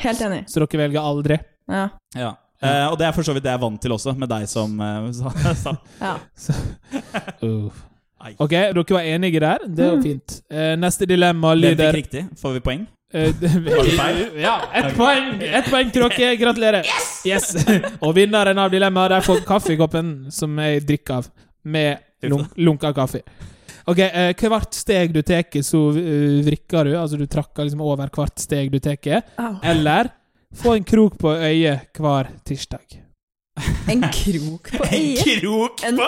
[0.04, 0.44] Helt enig.
[0.46, 1.40] Så dere velger aldri?
[1.66, 1.88] Ja.
[2.14, 2.28] ja.
[2.62, 4.46] Eh, og det er for så vidt det jeg er vant til også, med deg
[4.50, 5.30] som uh, sa,
[5.74, 5.74] det.
[6.02, 6.14] ja.
[7.42, 7.70] Uh.
[8.38, 9.58] Ok, dere var enige der.
[9.66, 10.02] Det var Mm.
[10.02, 10.40] fint.
[10.50, 12.22] Eh, neste dilemma Hvem fikk lyder riktig?
[12.40, 12.86] Får vi poeng?
[13.14, 14.40] Eh, det-?
[14.42, 16.36] Ja, ett poeng Ett poeng til dere.
[16.36, 16.84] Gratulerer.
[17.24, 17.54] Yes!
[18.04, 21.30] Og vinneren av dilemmaet der får kaffekoppen som jeg drikker av,
[21.64, 23.22] med lunk lunka kaffe.
[23.88, 26.96] Ok, eh, Hvert steg du tar, så eh, vrikker du.
[26.98, 29.22] Altså du trakker liksom over hvert steg du tar.
[29.62, 30.10] Eller
[30.54, 32.98] få en krok på øyet hver tirsdag.
[33.88, 36.06] En krok på En krok krok En- på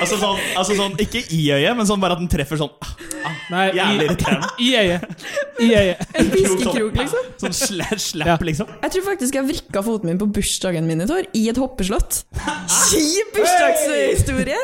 [0.00, 3.34] altså sånn, altså sånn, ikke i øyet, men sånn bare at den treffer sånn ah,
[3.50, 4.48] Nei, Jævlig i, irriterende.
[4.58, 5.24] i øyet.
[5.60, 6.04] I øyet.
[6.20, 7.30] En fiskekrok, liksom.
[7.42, 8.36] Sånn slapp, slapp Ja.
[8.46, 8.70] liksom.
[8.82, 12.22] Jeg tror faktisk jeg vrikka foten min på bursdagen min i år, i et hoppeslott.
[12.90, 14.60] Kjip bursdagshistorie!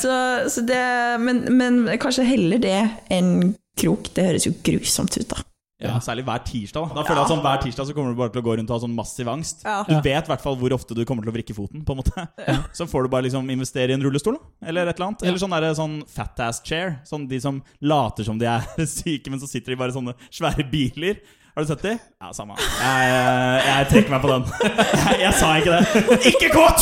[0.00, 0.14] Så,
[0.52, 0.80] så det
[1.22, 2.78] men, men kanskje heller det
[3.12, 4.08] enn krok.
[4.16, 5.42] Det høres jo grusomt ut, da.
[5.76, 6.86] Ja, Særlig hver tirsdag.
[6.88, 8.54] Da Da føler jeg at sånn Hver tirsdag så kommer du bare til å gå
[8.56, 9.60] rundt og ha sånn massiv angst.
[9.66, 9.82] Ja.
[9.84, 11.82] Du vet i hvert fall hvor ofte du kommer til å vrikke foten.
[11.84, 12.24] på en måte
[12.72, 14.68] Så får du bare liksom investere i en rullestol, da.
[14.72, 15.22] eller et eller annet.
[15.28, 16.96] Eller sånn, der, sånn fat ass chair.
[17.04, 20.16] Sånn De som later som de er syke, men så sitter de bare i sånne
[20.32, 21.20] svære biler.
[21.56, 21.92] Har du sett de?
[22.20, 22.56] Ja, samme.
[22.56, 24.44] Jeg, jeg, jeg trekker meg på den.
[24.64, 25.84] Jeg, jeg sa ikke det.
[26.32, 26.78] Ikke kåt!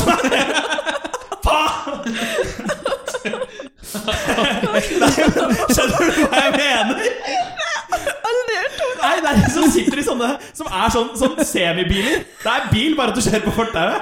[1.45, 1.99] Faen!
[5.75, 6.99] Skjønner du hva jeg mener?
[9.05, 12.23] Nei, det er de som sitter i sånne Som er sånn, sånn semibiler.
[12.41, 14.01] Det er bil, bare at du kjører på fortauet.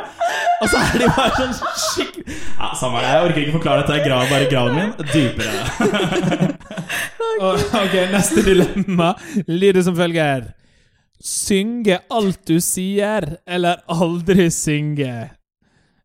[0.62, 3.10] Og så er de bare sånn skikkelig Ja, Samme det.
[3.10, 3.98] Jeg orker ikke forklare dette.
[3.98, 6.52] Jeg graver bare graven min dypere.
[7.42, 9.12] Ok, neste dilemma
[9.48, 10.50] lyder som følger.
[11.22, 15.14] Synge alt du sier, eller aldri synge?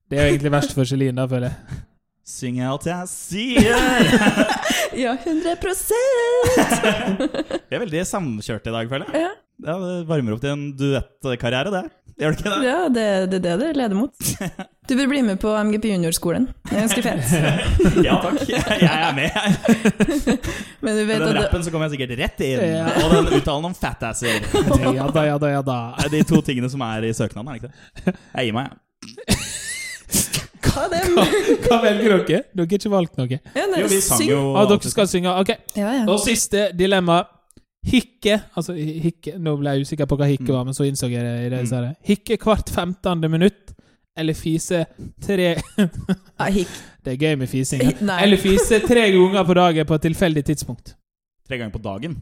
[0.08, 1.84] Det er jo egentlig verst for Celine, da, føler jeg.
[2.28, 3.76] Syng alt jeg sier.
[4.98, 5.54] Ja, 100
[7.70, 9.22] Vi er veldig samkjørte i dag, føler jeg.
[9.28, 9.32] Ja,
[9.68, 11.82] Ja, det varmer opp til en duettkarriere, det.
[12.18, 12.60] Gjør det ikke det?
[12.66, 14.14] ja det er det, det det leder mot.
[14.90, 16.46] Du bør bli med på MGP Juniorskolen.
[16.66, 17.24] Det er ganske fett.
[18.08, 18.42] Ja takk.
[18.50, 19.30] Jeg er med.
[19.34, 19.50] her.
[20.82, 22.60] Men du vet den rappen så kommer jeg sikkert rett inn.
[22.74, 22.86] Ja.
[23.06, 24.36] Og den uttalen om fatasser.
[24.98, 25.78] Ja da, ja da, ja da.
[26.06, 27.72] Er de to tingene som er i søknaden, er det ikke
[28.12, 28.16] det?
[28.34, 28.78] Jeg gir meg, jeg.
[30.78, 31.16] Hva dem.
[31.18, 31.26] hva,
[31.68, 32.44] Hva velger dere?
[32.54, 33.40] Dere har ikke valgt noe.
[33.40, 35.34] Ja, Jo, vi sang jo Ah, dere skal synge.
[35.42, 35.56] Ok.
[35.78, 36.06] Ja, ja.
[36.06, 37.24] Og siste dilemma.
[37.88, 41.24] Hikke Altså, hikke Nå ble jeg usikker på hva hikke var, men så innså jeg
[41.24, 41.36] det.
[41.46, 41.94] i det mm.
[42.10, 43.32] Hikke hvert 15.
[43.32, 43.74] minutt,
[44.18, 44.86] eller fise
[45.24, 45.54] tre
[47.06, 47.84] Det er gøy med fising.
[48.02, 50.98] Eller fise tre ganger på dagen på et tilfeldig tidspunkt.
[51.48, 52.18] Tre ganger på dagen.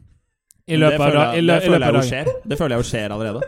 [0.68, 1.46] I løpet av dagen.
[2.44, 3.40] Det føler jeg jo skjer allerede.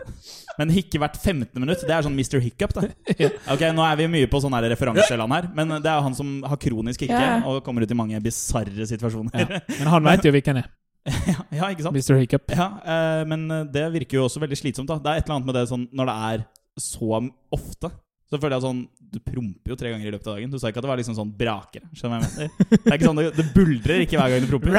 [0.59, 2.41] Men hikke hvert 15 minutt, det er sånn Mr.
[2.43, 2.83] Hiccup, da.
[3.53, 6.17] Ok, Nå er vi mye på sånn her referanseland her, men det er jo han
[6.17, 9.39] som har kronisk hikke og kommer ut i mange bisarre situasjoner.
[9.39, 9.61] Ja.
[9.79, 10.69] Men han veit jo hvilken er.
[11.29, 11.95] Ja, ja, ikke sant?
[11.95, 12.19] Mr.
[12.19, 12.51] Hiccup.
[12.53, 14.91] Ja, eh, men det virker jo også veldig slitsomt.
[14.91, 16.43] da Det er et eller annet med det sånn når det er
[16.83, 17.21] så
[17.55, 17.89] ofte.
[18.29, 20.51] Så føler jeg sånn Du promper jo tre ganger i løpet av dagen.
[20.53, 21.81] Du sa ikke at det var liksom sånn braker.
[21.97, 22.67] Skjønner jeg mener?
[22.69, 24.75] Det er ikke sånn, det, det buldrer ikke hver gang du promper.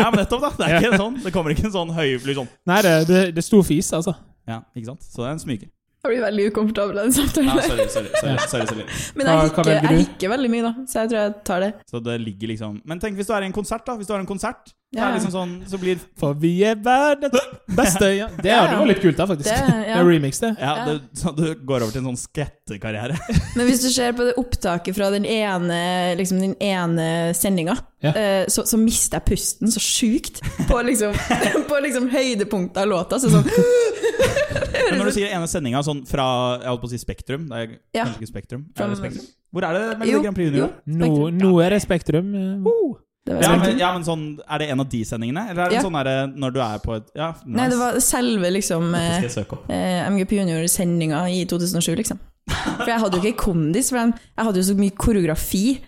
[0.00, 0.50] Ja, men nettopp, da.
[0.56, 2.48] Det er ikke sånn Det kommer ikke en sånn høyfly sånn.
[2.72, 4.16] Nei, det, det, det sto fis, altså.
[4.48, 5.04] Ja, ikke sant?
[5.04, 5.68] Så det er en smyger.
[6.00, 7.50] Jeg blir veldig ukomfortabel av den samtalen.
[7.52, 8.84] Ja, sorry, sorry, sorry, sorry, sorry.
[9.20, 11.70] Men jeg hikker, jeg hikker veldig mye, da, så jeg tror jeg tar det.
[11.92, 13.98] Så det ligger liksom Men tenk hvis du er i en konsert, da.
[14.00, 17.36] Hvis du har en konsert, Ja, er liksom sånn, så blir For vi er verdens
[17.76, 18.26] beste ja.
[18.34, 19.50] Det, Ja, det var litt kult, da, faktisk.
[19.52, 20.54] Det, Det, er remix, det.
[20.58, 20.86] Ja, Ja.
[20.88, 23.20] det, så du går over til en sånn skrettekarriere.
[23.60, 28.14] Men hvis du ser på det opptaket fra den ene, liksom den ene sendinga, Ja.
[28.16, 31.12] eh, så, så mister jeg pusten så sjukt på liksom,
[31.70, 33.20] på liksom høydepunktet av låta.
[33.20, 33.44] Så sånn
[34.20, 36.24] Men når du sier ene sendinga sånn fra
[36.60, 38.04] jeg holdt på å si Spektrum Det er Ja.
[38.06, 38.64] kanskje ikke Spektrum?
[38.76, 39.28] Er det Spektrum?
[39.52, 40.72] Hvor er det Melodi Grand Prix Junior?
[40.86, 42.32] Nå, nå er det Spektrum.
[42.34, 42.98] Uh.
[43.26, 45.44] det Ja, men, ja, men sånn, Er det en av de sendingene?
[45.50, 45.82] Eller er det Ja.
[45.82, 47.56] sånn derre når du er på et Ja, nice.
[47.58, 49.70] Nei, det var selve liksom eh, opp.
[49.70, 52.18] eh, MGP Junior-sendinga i 2007, liksom.
[52.50, 55.78] For jeg hadde jo ikke kondis, for jeg hadde jo så mye koreografi.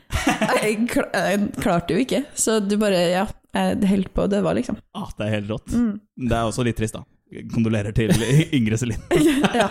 [0.62, 4.54] Jeg, kl jeg klarte jo ikke, så du bare Ja, jeg holdt på, det var
[4.54, 4.76] liksom.
[4.94, 5.72] Ah, det er helt rått.
[5.74, 6.00] Mm.
[6.28, 7.02] Det er også litt trist, da.
[7.52, 8.10] Kondolerer til
[8.58, 9.02] yngre Celine.
[9.60, 9.68] Ja.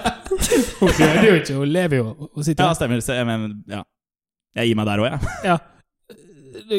[0.80, 2.30] Hun døde jo ikke, hun lever jo.
[2.34, 3.02] Hun sitter Ja, stemmer.
[3.06, 3.84] Så jeg, men, ja.
[4.58, 5.19] jeg gir meg der òg, jeg.
[5.52, 5.58] Ja.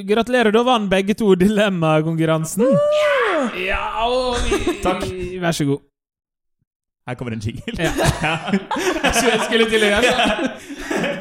[0.09, 2.67] Gratulerer, da vant begge to Dilemma-konkurransen.
[3.63, 5.07] Ja, og vi, Takk.
[5.43, 5.81] Vær så god.
[7.09, 7.75] Her kommer en jingle.
[7.83, 7.91] Ja.
[9.03, 11.12] Jeg skulle til å gjøre det.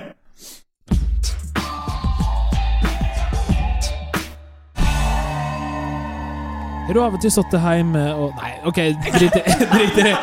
[6.91, 8.75] Har du av og til sittet hjemme og Nei, OK,
[9.15, 9.39] drit i
[10.03, 10.11] det.
[10.11, 10.19] Jeg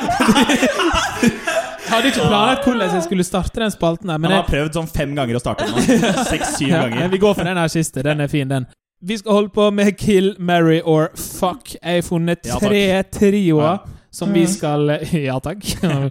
[1.94, 4.72] hadde ikke planlagt hvordan jeg skulle starte den spalten her, men Han jeg, har prøvd
[4.76, 5.72] sånn fem ganger å starte den.
[6.28, 7.08] Seks-syv ja, ganger.
[7.14, 8.02] vi går for den her siste.
[8.04, 8.66] Den er fin, den.
[9.00, 11.72] Vi skal holde på med Kill, Marry or Fuck.
[11.78, 12.82] Jeg har funnet Ja, tre
[13.16, 13.78] trioer Ja.
[14.20, 14.52] som vi Mm.
[14.52, 14.92] skal
[15.30, 15.64] Ja takk.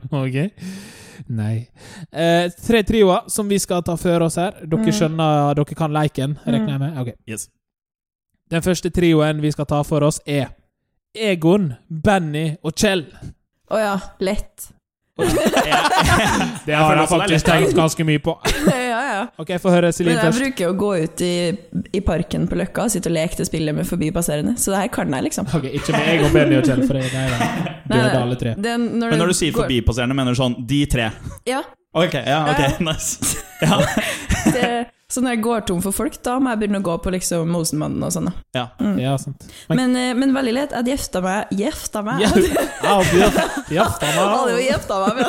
[0.10, 0.38] ok.
[1.38, 1.67] Nei.
[2.12, 4.54] Eh, tre trioer som vi skal ta for oss her.
[4.65, 4.89] Dere Mm.
[4.89, 6.98] skjønner Dere kan leiken, regner jeg med?
[7.06, 7.13] Ok.
[7.30, 7.46] Yes.
[8.52, 10.48] Den første trioen vi skal ta for oss, er
[11.18, 13.06] Egon, Benny og Kjell.
[13.74, 14.70] Å ja, lett.
[15.18, 18.36] Det har jeg faktisk tenkt ganske mye på.
[18.70, 19.22] ja, ja.
[19.42, 21.32] Ok, Få høre Men Celine jeg bruker å gå ut i,
[21.98, 24.92] i parken på Løkka og sitte og leke til spillet med forbipasserende, så det her
[24.94, 25.50] kan jeg, liksom.
[25.58, 28.54] Ok, Ikke med Egon, Benny og Kjell, for det er de døde alle tre.
[28.62, 31.10] Det er når Men når du sier går- forbipasserende, mener du sånn de tre?
[31.50, 31.64] Ja.
[31.98, 32.72] Ok, ja, ok, Ja.
[32.92, 33.42] nice.
[33.66, 33.82] Ja.
[34.54, 34.68] Det,
[35.12, 37.48] så når jeg går tom for folk, da må jeg begynne å gå på liksom
[37.54, 38.28] Mosenmannen og sånn.
[38.56, 38.65] ja.
[38.80, 38.98] Mm.
[39.00, 39.46] Ja, sant.
[39.70, 40.72] Men- Men, eh, men veldig lett.
[40.72, 42.20] Jeg gjefta meg Gjefta meg?
[42.22, 44.60] Gjefta meg!
[44.67, 45.26] gifta meg, men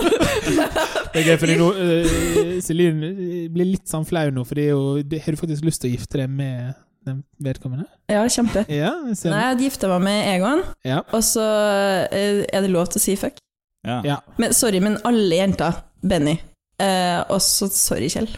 [1.13, 3.13] Det er gøy, fordi nå uh, Celine
[3.55, 6.31] blir litt sånn flau nå, fordi hun, har du faktisk lyst til å gifte deg
[6.31, 6.75] med
[7.07, 7.87] den vedkommende?
[8.11, 8.65] Ja, kjempe.
[8.69, 10.99] Ja, Nei, jeg hadde gifta meg med Egon, Ja.
[11.15, 11.45] og så
[12.13, 13.39] eh, er det lov til å si fuck.
[13.87, 14.01] ja.
[14.05, 14.19] ja.
[14.43, 16.35] Men sorry, men alle jenter Benny.
[16.83, 18.29] Eh, og så sorry, Kjell.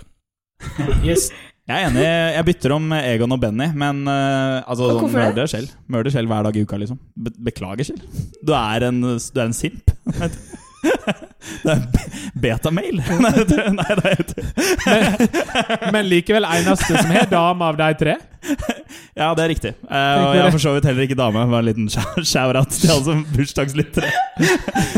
[1.08, 1.30] Yes.
[1.70, 2.02] Jeg er enig.
[2.02, 5.70] Jeg bytter om Egon og Benny, men uh, altså, sånn, mørder selv.
[5.92, 6.98] Mørder selv hver dag i uka, liksom.
[7.14, 8.24] Be beklager, selv.
[8.42, 9.92] Du er en, du er en simp.
[11.60, 13.00] Det er be- betamail.
[13.20, 14.12] Nei, det- nei, det
[14.88, 18.16] er Men likevel eneste som har dame av de tre.
[19.16, 19.72] Ja, det er riktig.
[19.84, 21.44] Uh, og jeg har for så vidt heller ikke dame.
[21.52, 24.10] Bare en liten shout- shout-out til alle som bursdagslyttere.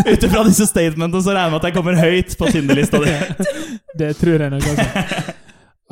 [0.07, 3.15] Ut ifra disse statementene så regner jeg med at jeg kommer høyt på Tinder-lista di.
[3.99, 5.39] Det tror jeg nok også.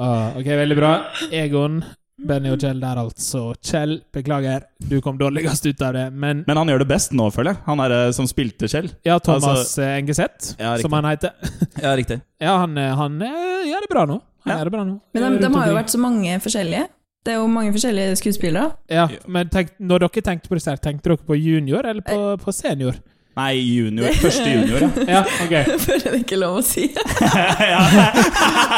[0.01, 0.91] Ah, ok, veldig bra.
[1.37, 1.83] Egon,
[2.21, 3.43] Benny og Kjell der, altså.
[3.65, 7.27] Kjell, beklager, du kom dårligst ut av det, men Men han gjør det best nå,
[7.33, 7.63] føler jeg.
[7.67, 8.91] Han er eh, som spilte Kjell.
[9.05, 11.33] ja, Thomas Altså- eh, Engeseth, Ja, som han heter.
[11.85, 12.21] Ja, riktig.
[12.41, 14.21] Ja, han, eh, han gjør det bra nå.
[14.47, 14.59] Han Ja.
[14.59, 15.01] gjør det bra nå.
[15.15, 16.87] Men de, de har jo vært så mange forskjellige.
[17.25, 18.71] Det er jo mange forskjellige skuespillere.
[18.89, 22.53] Ja, men tenk, når dere tenkte på det, tenkte dere på junior eller på, på
[22.57, 22.97] senior?
[23.39, 24.11] Nei, junior.
[24.21, 24.91] Første junior, ja.
[25.15, 25.55] Ja, ok.
[25.87, 26.89] Føler det ikke lov å si.
[27.73, 27.81] ja.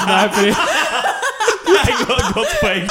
[0.09, 0.55] Nei, fordi
[2.03, 2.85] Godt, godt poeng.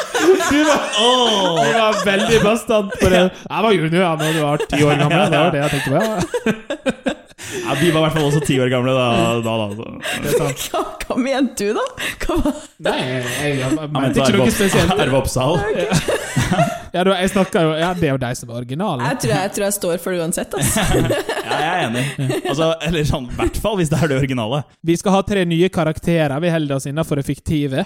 [0.50, 3.21] du var, du var veldig bastant på det.
[3.28, 5.24] Jeg var junior ja, når du var ti år gammel.
[5.32, 5.97] Det var det jeg tenkte på.
[6.02, 7.17] Ja.
[7.52, 9.08] Ja, vi var i hvert fall også ti år gamle da.
[9.43, 9.88] da, da så.
[10.24, 10.67] Det er sant.
[10.71, 11.86] Hva, hva mente du, da?
[12.24, 12.54] Hva
[12.88, 14.93] Nei, jeg, jeg, jeg mente ikke noe spesielt.
[14.95, 15.60] Arve Oppsal.
[15.76, 19.06] Ja, du, jeg snakker jo Ja, det er jo de som er originale.
[19.08, 20.56] jeg, tror jeg, jeg tror jeg står for det uansett.
[20.60, 20.86] Altså.
[21.51, 22.04] Ja, jeg er enig.
[22.47, 24.62] Altså, eller sånn, i hvert fall hvis det er det originale.
[24.88, 26.36] Vi skal ha tre nye karakterer.
[26.43, 27.84] Vi holder oss innenfor det fiktive.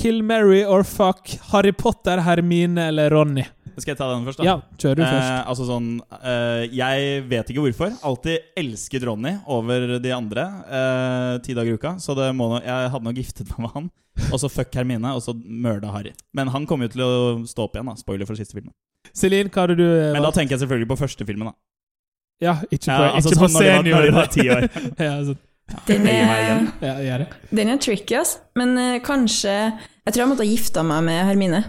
[0.00, 3.44] Kill Mary or fuck Harry Potter, Hermine eller Ronny?
[3.74, 4.46] Skal jeg ta den først, da?
[4.46, 5.30] Ja, kjør du først.
[5.30, 5.88] Eh, altså sånn
[6.20, 7.92] eh, Jeg vet ikke hvorfor.
[8.06, 11.96] Alltid elsket Ronny over de andre eh, ti dager i uka.
[12.02, 13.92] Så det må no, jeg hadde nok giftet meg med han.
[14.30, 16.14] Og så fuck Hermine, og så mørda Harry.
[16.36, 17.12] Men han kommer jo til å
[17.50, 17.90] stå opp igjen.
[17.90, 18.74] da Spoiler for siste filmen.
[19.14, 21.50] Celine, hva hadde du eh, Men da tenker jeg selvfølgelig på første filmen.
[21.50, 23.90] da Ja, ikke på, Ja, altså ikke sånn på senior.
[23.90, 24.68] når de var ti år.
[25.08, 25.42] ja, sånn.
[25.88, 27.16] Den er, ja,
[27.56, 28.36] den er tricky, ass.
[28.52, 31.62] Men uh, kanskje Jeg tror jeg måtte ha gifta meg med Hermine.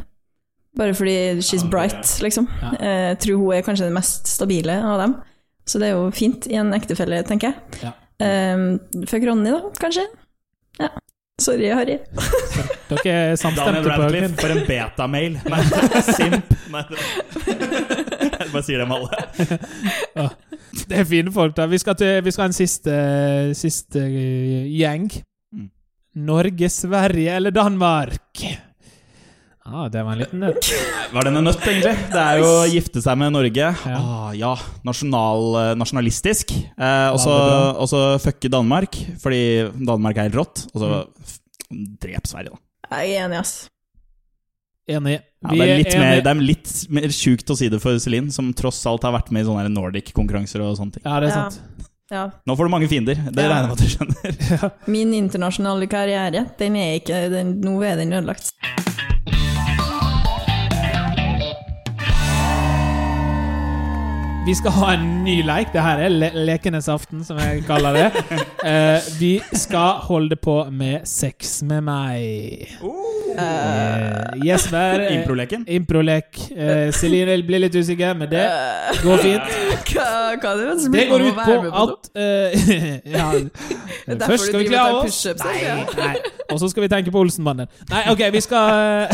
[0.75, 2.47] Bare fordi she's bright, liksom.
[2.79, 5.15] Eh, Jeg tror hun er kanskje den mest stabile av dem.
[5.65, 7.81] Så det er jo fint i en ektefelle, tenker jeg.
[7.81, 7.93] Ja.
[8.55, 10.03] Um, fuck Ronny, da, kanskje?
[10.79, 10.91] Ja.
[11.41, 11.97] Sorry, Harry.
[12.89, 15.33] Dere er samstemte på Radcliffe for en betamail.
[15.51, 15.63] Nei,
[16.05, 16.53] simp.
[16.71, 20.29] Nei, jeg bare sier det med alle.
[20.85, 21.65] Det er fine folk, da.
[21.71, 22.95] Vi skal, til, vi skal ha en siste,
[23.57, 25.07] siste eh, gjeng.
[25.55, 25.69] Mm.
[26.27, 28.43] Norge, Sverige eller Danmark?
[29.65, 30.67] Ah, det var en liten nøtt.
[31.13, 31.93] Var den en nøtt, egentlig?
[32.13, 33.69] Det er jo å gifte seg med Norge.
[33.89, 33.97] Ja.
[33.97, 34.51] Ah, ja.
[34.86, 36.54] Nasjonal, eh, nasjonalistisk.
[36.78, 37.17] Eh, og
[37.89, 39.39] så det fucke Danmark, fordi
[39.89, 40.67] Danmark er helt rått.
[40.73, 40.91] Og så
[41.65, 41.97] Mm.
[41.99, 42.99] drep Sverige, da.
[43.01, 43.54] Jeg er enig, ass.
[44.88, 45.15] Enig.
[45.41, 48.30] Ja, det, er litt mer, det er litt mer sjukt å si det for Celine,
[48.32, 51.04] som tross alt har vært med i sånne Nordic-konkurranser og sånne ting.
[51.04, 51.49] Ja, det er Ja.
[51.49, 51.62] sant.
[52.12, 52.30] Ja.
[52.47, 53.15] Nå får du mange fiender.
[53.15, 53.49] Det Ja.
[53.49, 54.71] regner jeg med at du skjønner.
[54.88, 58.51] Min internasjonale karriere, den er ikke den, Nå er den ødelagt.
[64.45, 65.71] Vi skal ha en ny leik.
[65.73, 68.03] Det her er le lekenes aften, som jeg kaller det.
[68.62, 72.75] Uh, vi skal holde på med Sex med meg.
[72.84, 73.24] Uh,
[74.45, 75.65] Jesper uh, Improleken.
[75.67, 76.39] Improlek.
[76.51, 78.45] Uh, Celine blir litt usikker, men det
[79.03, 79.53] går fint.
[79.95, 83.27] Hva, er det som Det går ut på at eh, Ja.
[84.29, 85.19] Først skal vi kle av oss.
[85.39, 85.59] Nei,
[85.97, 86.15] nei.
[86.51, 87.69] Og så skal vi tenke på Olsenmannen.
[87.89, 89.07] Nei, OK, vi skal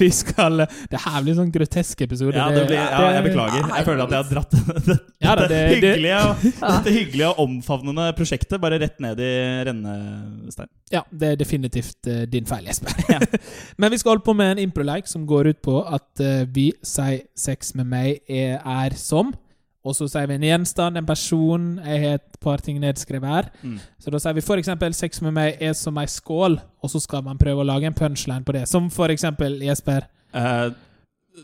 [0.00, 2.36] Vi skal Det her blir sånn grotesk episode.
[2.38, 3.66] Ja, det blir, ja, jeg beklager.
[3.76, 7.28] Jeg føler at jeg har dratt dette, Ja, dette, det- det- hyggelige, og, dette hyggelige
[7.28, 9.32] og omfavnende prosjektet bare rett ned i
[9.68, 10.72] rennesteinen.
[10.94, 12.94] Ja, det er definitivt eh, din feil, Jesper.
[13.80, 16.70] Men vi skal holde på med en improleik som går ut på at uh, vi
[16.82, 19.32] sier sex med meg er, er som,
[19.80, 21.68] og så sier vi en gjenstand, en person.
[21.80, 23.46] Jeg har et par ting nedskrevet her.
[23.64, 23.78] Mm.
[24.00, 27.24] Så da sier vi eksempel sex med meg er som ei skål, og så skal
[27.24, 28.66] man prøve å lage en punchline på det.
[28.68, 30.04] Som eksempel Jesper.
[30.36, 30.76] Uh,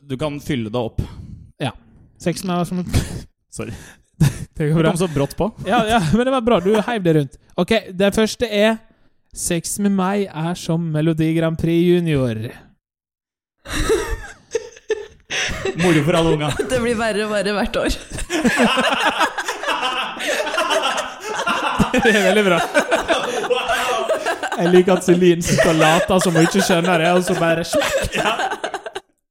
[0.05, 1.01] du kan fylle det opp.
[1.62, 1.73] Ja.
[2.21, 2.85] Sex med meg som
[3.57, 3.73] Sorry.
[4.57, 4.91] Det går bra.
[4.91, 5.51] kom så brått på.
[5.67, 6.61] Ja, ja, men det var bra.
[6.61, 7.35] Du heiv det rundt.
[7.61, 8.79] Ok, det første er
[9.37, 12.38] Sex med meg er som Melodi Grand Prix Junior.
[15.77, 16.49] Moro for alle unga.
[16.70, 17.96] Det blir verre og verre hvert år.
[21.96, 22.59] Det er veldig bra.
[24.57, 27.64] Jeg liker at Celine sitter og later som hun ikke skjønner det, og så bare
[27.68, 28.16] smekk.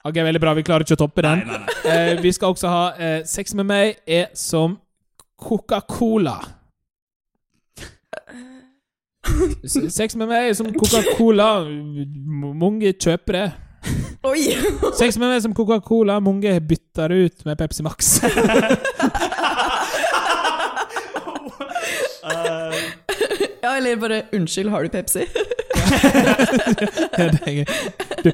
[0.06, 0.54] Ok, veldig bra.
[0.54, 1.42] Vi klarer ikke å toppe den.
[1.50, 1.96] Nei, nei, nei.
[1.96, 4.78] Eh, vi skal også ha eh, Sex med meg er som
[5.42, 6.38] Coca-Cola.
[9.90, 11.50] Sex med meg som Coca-Cola.
[12.56, 13.46] Mange kjøper det.
[14.26, 14.48] Oi!
[14.98, 16.20] Sex med meg som Coca-Cola.
[16.24, 18.18] Mange bytter ut med Pepsi Max.
[22.26, 22.74] Eh,
[23.66, 25.26] Ja, eller bare 'unnskyld, har du Pepsi'?
[27.18, 27.66] Ja, det er.
[28.24, 28.32] Du.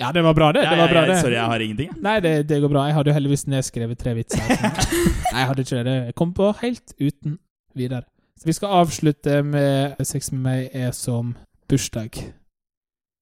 [0.00, 0.60] Ja, det var bra, det.
[0.60, 1.20] det, var bra, ja, ja, det.
[1.20, 1.90] sorry, jeg har ingenting.
[2.02, 2.86] Nei, det, det går bra.
[2.88, 4.42] Jeg hadde jo heldigvis nedskrevet tre vitser.
[4.48, 5.94] Nei, jeg hadde ikke det.
[6.08, 7.38] Jeg kom på helt uten
[7.78, 8.02] videre.
[8.42, 11.36] Så vi skal avslutte med Sex med meg er som
[11.70, 12.16] bursdag.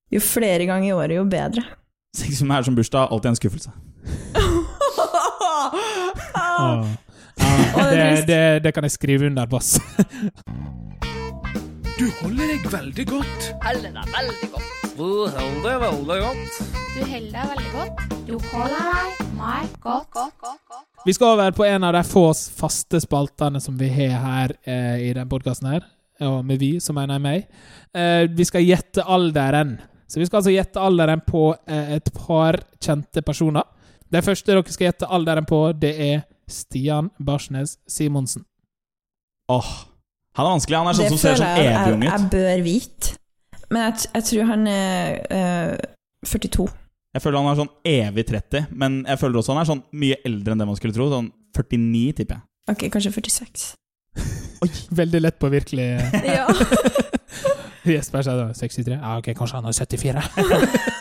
[0.08, 1.60] Jo flere ganger i året, jo bedre.
[2.16, 3.70] Sex med meg er som bursdag, alltid en skuffelse.
[6.40, 6.88] ah.
[7.36, 9.76] Ah, det, det, det kan jeg skrive under boss.
[12.00, 13.52] Du holder deg veldig godt.
[13.60, 14.79] Holder deg veldig godt.
[15.00, 16.56] Du holder deg veldig godt.
[16.92, 18.00] Du holder deg veldig godt.
[18.28, 20.10] Du holder deg meg godt.
[20.12, 21.06] godt, godt, godt.
[21.06, 25.06] Vi skal over på en av de få faste spaltene som vi har her eh,
[25.06, 25.86] i den podkasten her.
[26.28, 27.46] Og med vi, så mener jeg meg.
[27.96, 29.78] Eh, vi skal gjette alderen.
[30.04, 33.64] Så vi skal altså gjette alderen på eh, et par kjente personer.
[34.12, 38.44] Det første dere skal gjette alderen på, det er Stian Barsnes Simonsen.
[39.48, 39.72] Åh,
[40.36, 40.78] Han er vanskelig.
[40.82, 43.19] Han er sånn det som ser sånn jeg jeg, Det føler jeg jeg bør vite.
[43.70, 45.74] Men jeg, jeg tror han er uh,
[46.26, 46.68] 42.
[47.14, 50.18] Jeg føler han er sånn evig 30, men jeg føler også han er sånn mye
[50.26, 51.08] eldre enn det man skulle tro.
[51.10, 52.44] Sånn 49, tipper jeg.
[52.70, 53.64] Ok, kanskje 46.
[54.62, 54.70] Oi!
[55.00, 55.88] Veldig lett på virkelig
[56.36, 56.46] Ja.
[57.88, 58.98] Jesper sa da, 63.
[58.98, 60.22] Ja, ok, kanskje han er 74.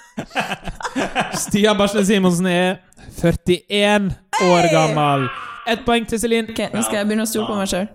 [1.43, 2.79] Stian Barsle Simonsen er
[3.19, 4.09] 41
[4.47, 5.27] år gammel.
[5.69, 6.49] Ett poeng til Celine.
[6.49, 7.89] Ok, Nå skal jeg begynne å stole på meg sjøl.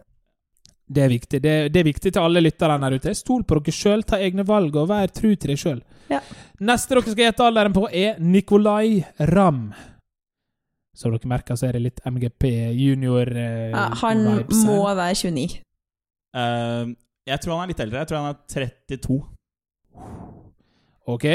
[0.86, 3.14] Det er viktig Det, det er viktig til alle lytterne der ute.
[3.16, 5.80] Stol på dere sjøl, ta egne valg, og vær tru til deg sjøl.
[6.10, 6.20] Ja.
[6.60, 9.00] Neste dere skal gjette alderen på, er Nicolay
[9.32, 9.70] Ramm.
[10.94, 14.68] Som dere merker, så er det litt MGP junior eh, Ja, han vibes her.
[14.68, 15.62] må være 29.
[16.34, 16.92] Uh,
[17.24, 18.02] jeg tror han er litt eldre.
[18.02, 19.18] Jeg tror han er 32.
[21.14, 21.26] Ok.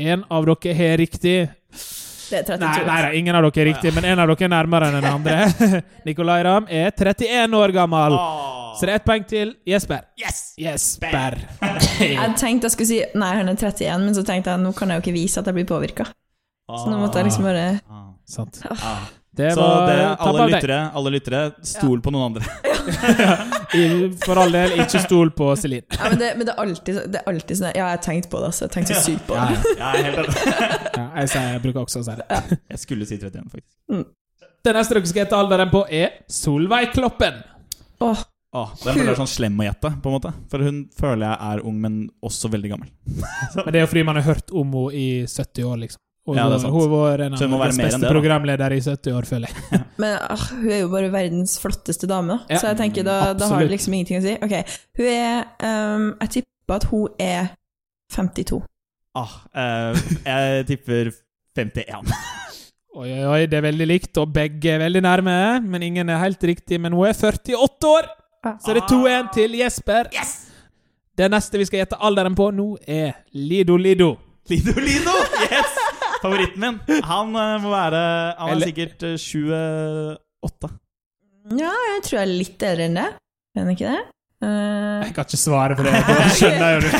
[0.00, 1.36] En av dere har riktig.
[2.30, 2.62] Det er 32.
[2.62, 4.96] Nei, nei, nei, ingen av dere er riktig, men en av dere er nærmere enn
[5.00, 5.38] den andre.
[6.06, 8.16] Nicolay Ramm er 31 år gammel.
[8.78, 10.04] Så det er ett poeng til Jesper.
[10.20, 10.38] Yes!
[10.62, 11.36] Jesper.
[12.00, 14.92] Jeg tenkte jeg skulle si nei, han er 31, men så tenkte jeg nå kan
[14.94, 16.06] jeg jo ikke vise at jeg blir påvirka.
[16.70, 18.60] Så nå måtte jeg liksom bare Ah, Sant.
[18.70, 19.08] ah.
[19.36, 22.44] Det Så var det, alle lyttere, alle lyttere, stol på noen andre.
[24.24, 25.86] For all del, ikke stol på Celine.
[25.94, 28.30] Ja, men det, men det er alltid, det er alltid sånn Ja, jeg har tenkt
[28.32, 28.66] på det, altså.
[28.66, 29.76] Jeg har tenkt så sykt på det.
[29.78, 29.92] ja.
[30.96, 32.58] Ja, jeg, jeg bruker også å si det.
[32.74, 34.10] Jeg skulle si 31, faktisk.
[34.60, 37.40] Det neste dere skal gjette alderen på, er Solveig Kloppen.
[38.04, 40.30] Åh, Åh, den føler jeg er sånn slem å gjette, på en måte.
[40.50, 42.88] For hun føler jeg er ung, men også veldig gammel.
[43.14, 46.02] Men det er jo fordi man har hørt om henne i 70 år, liksom.
[46.30, 46.74] Og Ja, det er sant.
[46.76, 49.80] Hun var en av enn beste det, programledere i 70 år, føler jeg.
[50.02, 52.54] Men ah, hun er jo bare verdens flotteste dame, da.
[52.54, 54.36] Ja, så jeg tenker da, da har det liksom ingenting å si.
[54.46, 57.50] Ok, hun er um, Jeg tipper at hun er
[58.14, 58.60] 52.
[59.18, 61.10] Ah, eh, jeg tipper
[61.58, 62.14] 51.
[62.90, 65.34] Oi, oi, oi, det er veldig likt, og begge er veldig nærme.
[65.62, 66.80] Men ingen er helt riktig.
[66.82, 68.08] Men hun er 48 år!
[68.64, 70.10] Så det er 2-1 til Jesper.
[71.18, 74.14] Det neste vi skal gjette alderen på nå, er Lido Lido.
[74.50, 75.14] Lido Lido!
[75.46, 75.89] Yes!
[76.22, 76.78] Favoritten min.
[77.08, 78.00] Han uh, må være
[78.38, 80.16] Han er Eller- sikkert uh,
[80.46, 80.70] 28.
[81.58, 83.08] Ja, jeg tror jeg er litt eldre enn det.
[83.56, 84.02] Er han ikke det?
[84.40, 85.90] Eh, Jeg kan ikke svare på det.
[86.08, 86.92] Det skjønner jo du.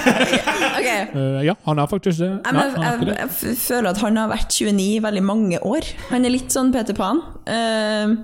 [0.80, 0.88] ok.
[0.90, 2.30] Eh, ja, han er faktisk det.
[2.32, 3.14] Ja, han jeg, ikke jeg, det.
[3.46, 5.88] jeg føler at han har vært 29 i veldig mange år.
[6.10, 7.22] Han er litt sånn Peter Pan.
[7.46, 8.16] Eh,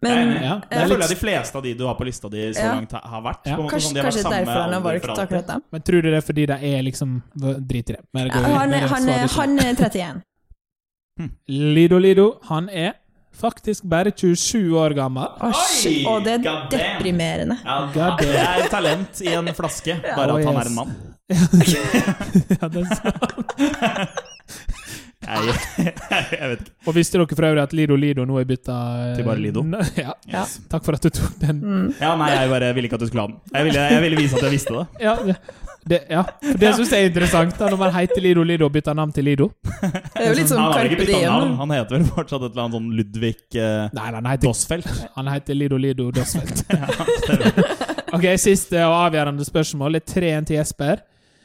[0.00, 1.04] men Ja, det Jeg er føler litt...
[1.06, 2.74] at de fleste av de du har på lista di så Ja.
[2.74, 3.42] langt, ha- har vært.
[3.46, 3.56] Ja.
[3.56, 4.90] På en måte, kanskje, sånn, de har vært kanskje samme derfor han har alder for
[4.90, 5.24] valgt alltid.
[5.24, 5.62] akkurat dem.
[5.76, 8.00] Men tror du det er fordi de er liksom Drit i det.
[8.16, 8.44] Er- ikke.
[8.50, 10.22] han er 31.
[11.48, 12.92] Lido Lido, han er
[13.40, 15.28] faktisk bare 27 år gammel.
[15.46, 17.56] Oi, Og det er god deprimerende.
[17.64, 17.78] Ja,
[18.20, 20.60] det er talent i en flaske, bare Oh, at han yes.
[20.60, 20.90] er en mann.
[22.60, 24.18] ja, det er sant.
[25.20, 25.54] Jeg,
[26.10, 26.72] jeg vet ikke.
[26.88, 29.62] Og visste dere for øvrig at Lido Lido nå er bytta eh, Til bare Lido?
[30.00, 30.14] Ja.
[30.32, 30.44] Ja.
[30.72, 31.60] Takk for at du tok den.
[31.60, 31.88] Mm.
[32.00, 33.38] Ja, nei, jeg bare ville ikke at du skulle ha den.
[33.54, 34.86] Jeg ville, jeg ville vise at jeg visste det.
[35.04, 35.14] Ja,
[35.80, 36.22] det, det, ja.
[36.42, 39.12] For det syns jeg er interessant, da, når man heter Lido Lido og bytter navn
[39.16, 39.46] til Lido.
[39.64, 41.54] Det er jo litt sånn Han har ikke Carpe bytta navn.
[41.60, 44.90] Han heter vel fortsatt et eller annet sånn Ludvig eh, Nei, han heter, Dossfeldt.
[45.16, 46.64] han heter Lido Lido Dosfeldt.
[46.70, 47.76] Ja, stemmer.
[48.16, 51.00] Ok, Siste og avgjørende spørsmål er 3-1 til Jesper.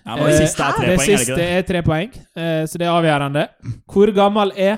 [0.05, 1.47] Ja, men det Eh, siste er tre det poeng, er det siste ikke det?
[1.57, 3.43] er tre poeng, eh, så det er avgjørende.
[3.89, 4.75] Hvor gammel er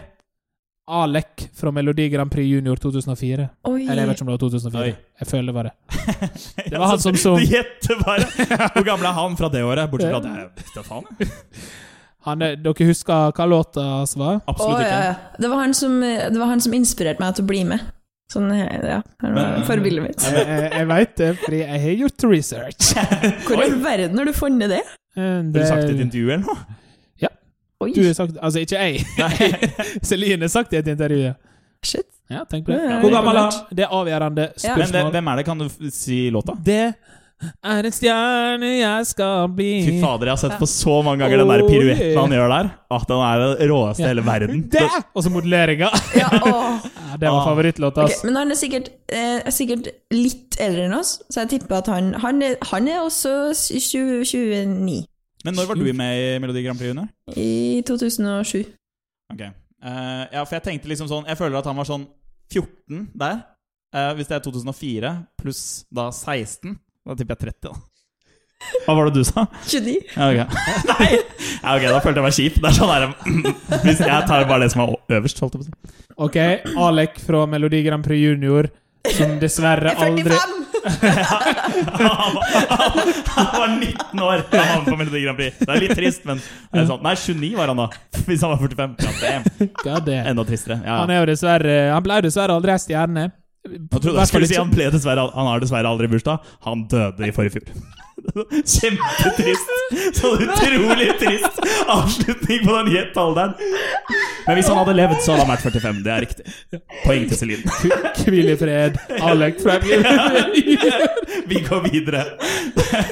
[0.88, 3.48] Alek fra Melodi Grand Prix Junior 2004?
[3.68, 3.82] Oi.
[3.84, 4.84] Eller jeg vet ikke om det var 2004.
[4.86, 4.94] Oi.
[5.20, 5.74] Jeg føler det var det.
[6.72, 8.24] Det var han som så- Gjette bare!
[8.76, 9.92] Hvor gammel er han fra det året?
[9.92, 11.06] Bortsett fra at jeg vet da faen.
[12.28, 14.42] Han, er- dere husker hva låta hans var?
[14.52, 15.04] Absolutt oh, ja, ikke.
[15.06, 15.36] ja.
[15.40, 17.86] Det var han som, det var han som inspirerte meg til å bli med.
[18.28, 18.98] Sånn, ja,
[19.64, 20.26] forbildet mitt.
[20.36, 22.90] Jeg, jeg, veit det, fordi jeg har gjort research.
[23.48, 24.82] Hvor i verden har du funnet det?
[25.16, 26.58] Eh, Har du sagt det i et intervju eller noe?
[27.84, 29.06] Oi, Du har sagt Altså, ikke jeg.
[30.10, 31.34] Celine har sagt det i et intervju.
[31.86, 32.08] shit.
[32.30, 32.82] Ja, tenk på det.
[32.84, 33.62] Ja, Hvor gammel er han?
[33.78, 34.74] Det er avgjørende Ja.
[34.76, 35.46] Men hvem, er det?
[35.48, 36.58] Kan du si låta?
[36.66, 36.80] Det
[37.64, 41.38] er en stjerne jeg skal bli Fy fader, jeg har sett på så mange ganger
[41.44, 42.70] den der piruetten han gjør der.
[42.98, 44.64] At den er det råeste i hele verden.
[44.74, 44.84] Det!
[45.14, 45.92] Og så modelleringa.
[46.18, 46.32] Ja.
[46.34, 47.46] Ja, det var Ah.
[47.46, 48.04] favorittlåta.
[48.10, 51.78] Okay, men han er sikkert, eh, er sikkert litt eldre enn oss, så jeg tipper
[51.78, 55.06] at han, han, er, han er også 20, 29.
[55.46, 57.08] Men når var du med i Melodi Grand Prix Une?
[57.38, 58.66] I 2007.
[59.34, 59.44] Ok.
[59.78, 62.08] Uh, ja, for jeg tenkte liksom sånn Jeg føler at han var sånn
[62.50, 63.44] 14 der.
[63.94, 65.62] Uh, hvis det er 2004 pluss
[65.94, 66.74] da 16,
[67.08, 67.76] da tipper jeg 30, da.
[68.88, 69.46] Hva var det du sa?
[69.70, 69.94] 29.
[70.16, 70.58] Ja, ok.
[70.92, 71.10] Nei!
[71.62, 72.58] Ja, ok, da følte jeg meg kjip.
[72.64, 73.06] Det er sånn der,
[73.86, 75.96] Hvis jeg tar bare det som er øverst, holdt jeg på å si.
[76.28, 76.38] Ok,
[76.88, 78.70] Alek fra Melodi Grand Prix Junior,
[79.16, 80.64] som dessverre aldri 45!
[80.88, 82.46] Han var,
[83.26, 85.58] han var 19 år da han var på Melodi Grand Prix.
[85.60, 87.02] Det er litt trist, men det er sånn.
[87.04, 87.88] Nei, 29 var han da.
[88.28, 88.96] Hvis han var 45.
[89.88, 89.98] Ja.
[90.32, 90.80] Enda tristere.
[90.86, 91.02] Ja.
[91.02, 93.28] Han er jo dessverre Han ble jo dessverre aldri ei stjerne.
[93.68, 96.44] Jeg trodde jeg skulle si han ble dessverre Han har dessverre aldri bursdag.
[96.68, 97.72] Han døde i forrige fjor.
[98.74, 99.70] Kjempetrist!
[100.18, 103.54] Så utrolig trist avslutning på den gjette alderen.
[104.48, 106.02] Men hvis han hadde levd, så hadde han vært 45.
[106.04, 106.56] Det er riktig.
[107.06, 107.78] Poeng til Celine.
[108.28, 109.78] Hvil i fred, Alec fra
[111.52, 112.26] Vi går videre.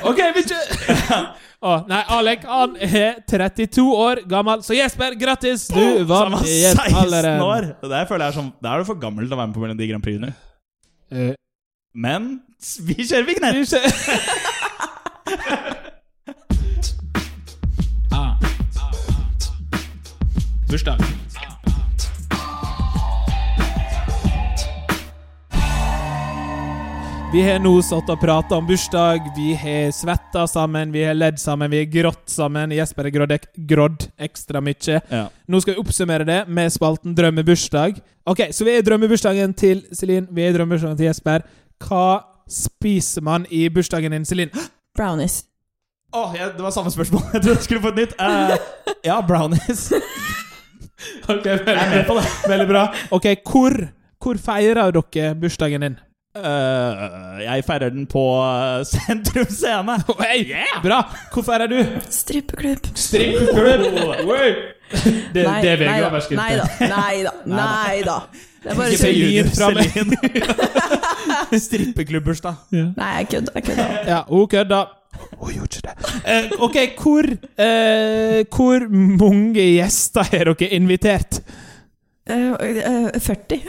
[0.04, 1.28] Ok, vi kjører
[1.66, 5.64] Å, Nei, Alek han er 32 år gammel, så Jesper, grattis!
[5.74, 7.72] Du vant i et 16 år!
[7.82, 9.64] Det føler jeg er sånn Da er du for gammel til å være med på
[9.64, 10.30] Melodi Grand Prix.
[11.10, 11.34] Eh,
[11.98, 12.28] Men
[12.86, 13.58] vi kjører vignett!
[13.58, 13.94] vi kjører-
[18.22, 18.38] ah.
[20.70, 21.02] Bursdag.
[27.36, 29.26] Vi har nå satt og prata om bursdag.
[29.36, 32.72] Vi har svetta sammen, vi har ledd sammen, vi har grått sammen.
[32.72, 35.02] Jesper har grådd, ek grådd ekstra mye.
[35.12, 35.26] Ja.
[35.52, 38.00] Nå skal vi oppsummere det med spalten Drømmebursdag.
[38.32, 41.44] Ok, Så vi er i drømmebursdagen til Celine, vi er i drømmebursdagen til Jesper.
[41.84, 44.56] Hva spiser man i bursdagen din, Celine?
[44.98, 45.42] Brownies.
[46.16, 47.28] Åh, ja, det var samme spørsmål.
[47.34, 48.16] Jeg trodde jeg skulle få et nytt.
[48.16, 48.56] Uh,
[49.12, 49.90] ja, brownies.
[51.28, 51.60] Ok, det.
[52.48, 52.88] Veldig bra.
[53.12, 53.74] Ok, hvor,
[54.24, 55.98] hvor feirer dere bursdagen din?
[56.36, 59.96] Eh, jeg feirer den på eh, Sentrum Scene.
[60.20, 60.42] Hei,
[60.84, 61.00] bra!
[61.32, 61.78] Hvor feirer du?
[62.12, 62.90] Strippeklubb.
[62.96, 64.26] Strippeklubb!
[64.86, 66.38] Det, det er nei da, VG-overskriften.
[66.38, 68.18] nei da, nei da, nei da.
[68.62, 68.98] Det er bare
[69.50, 69.88] fra meg.
[69.96, 70.20] Celine.
[72.94, 73.58] Nei, jeg kødder.
[73.58, 73.98] Jeg kødder.
[74.12, 74.82] Ja, hun kødda.
[75.40, 75.96] Hun gjorde ikke det.
[76.28, 77.30] Uh, ok, hvor,
[77.66, 81.42] eh, hvor mange gjester har dere invitert?
[82.30, 82.52] Eh,
[83.14, 83.62] eh, 40.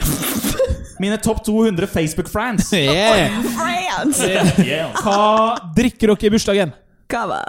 [0.99, 2.73] Mine topp 200 Facebook-friends.
[2.73, 3.41] Yeah.
[3.41, 4.19] Friends!
[4.65, 4.91] Yeah.
[4.97, 6.73] Hva drikker dere i bursdagen?
[7.07, 7.39] Cava.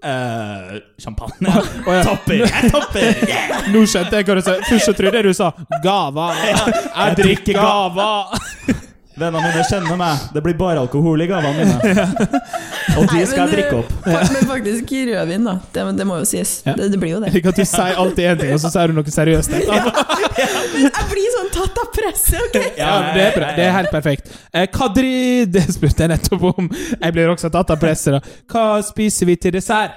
[0.00, 1.50] Uh, champagne.
[1.86, 2.04] Oh, ja.
[2.06, 2.44] Topper!
[2.46, 3.10] Jeg topper!
[3.28, 3.66] Yeah.
[3.74, 4.54] Nå skjønte jeg hva du sa.
[4.70, 5.50] Først så trodde jeg du sa
[5.84, 6.30] gava.
[6.38, 8.08] Jeg drikker gava.
[9.14, 10.22] Vennene mine kjenner meg.
[10.34, 12.06] Det blir bare alkohol i gavene mine.
[12.98, 13.92] Og de skal jeg drikke opp.
[14.06, 15.54] Men faktisk rødvin, da.
[15.74, 16.56] Det, det må jo sies.
[16.66, 16.74] Ja.
[16.78, 17.30] Det, det blir jo det.
[17.38, 19.54] Ikke at du sier alltid én ting, og så sier du noe seriøst.
[20.84, 22.58] Jeg blir sånn tatt av presset, OK?
[22.82, 23.52] Ja, det er bra.
[23.54, 24.34] Det er helt perfekt.
[24.50, 25.14] Eh, hva dri...
[25.54, 26.70] Det spurte jeg nettopp om.
[26.74, 28.38] Jeg blir også tatt av presset, da.
[28.50, 29.94] Hva spiser vi til dessert?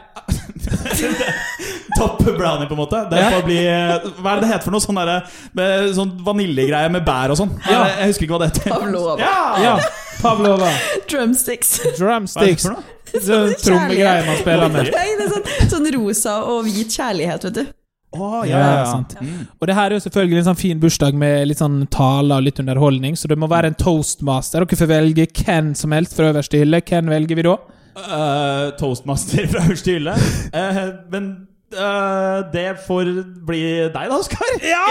[1.97, 3.03] Topp brownie, på en måte.
[3.11, 4.83] Det får bli Hva er det det heter for noe?
[4.83, 7.55] Sånn, der, med sånn vaniljegreie med bær og sånn.
[7.65, 7.79] Ja.
[7.87, 8.75] Jeg, jeg husker ikke hva det heter.
[8.75, 9.31] Pavlova.
[9.63, 9.73] Ja,
[10.21, 10.69] Pavlova.
[11.09, 11.79] Drumsticks.
[11.81, 12.67] Hva er det Drumsticks.
[12.67, 12.93] for noe?
[13.07, 14.89] Sånn trommegreier man spiller med.
[14.93, 17.73] Nei, det er sånn, sånn rosa og hvit kjærlighet, vet du.
[18.17, 19.15] Å, Ja, ja, sant.
[19.19, 19.47] Mm.
[19.59, 22.45] Og det her er jo selvfølgelig en sånn fin bursdag med litt sånn taler og
[22.47, 24.63] litt underholdning, så det må være en toastmaster.
[24.63, 26.81] Dere får velge hvem som helst fra øverste hylle.
[26.87, 27.57] Hvem velger vi da?
[27.97, 30.15] Uh, toastmaster fra øverste hylle.
[30.53, 30.81] Uh,
[31.13, 33.09] men eh, det får
[33.47, 33.61] bli
[33.91, 34.53] deg, da, Oskar.
[34.73, 34.83] Ja!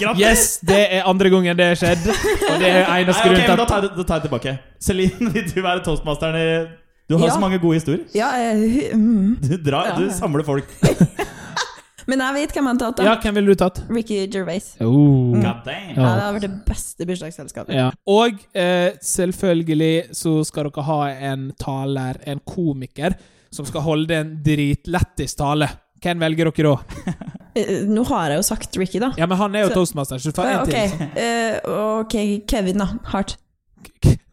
[0.00, 0.20] Grattis!
[0.22, 2.06] Yes, det er andre gangen det har skjedd.
[2.12, 4.54] Og det er Nei, eneste men til da at tar jeg, da tar jeg tilbake.
[4.82, 6.48] Celine, vil du være toastmasteren i
[7.10, 7.34] Du har Ja.
[7.34, 8.04] så mange gode historier.
[8.14, 9.36] Ja, uh, mm.
[9.42, 10.68] Du, drar, Ja, du samler folk.
[12.10, 13.04] Men jeg vet hvem jeg har tatt, da.
[13.06, 13.76] Ja, hvem ville du tatt?
[13.92, 14.72] Ricky Gervais.
[14.82, 15.34] Oh.
[15.36, 15.92] God damn.
[15.94, 17.76] Ja, det har vært det beste bursdagsselskapet.
[17.78, 17.90] Ja.
[18.10, 20.98] Og uh, selvfølgelig så skal dere ha
[21.30, 23.14] en taler, en komiker,
[23.54, 25.68] som skal holde en dritlættis tale.
[26.02, 26.76] Hvem velger dere da?
[27.52, 29.10] Eh, Nå har jeg jo sagt Ricky, da.
[29.20, 31.08] Ja, men han er jo Så- toastmaster, så du får Ja, en ok, til.
[31.20, 32.14] Eh, ok,
[32.48, 32.86] Kevin, da.
[33.12, 33.34] Hart.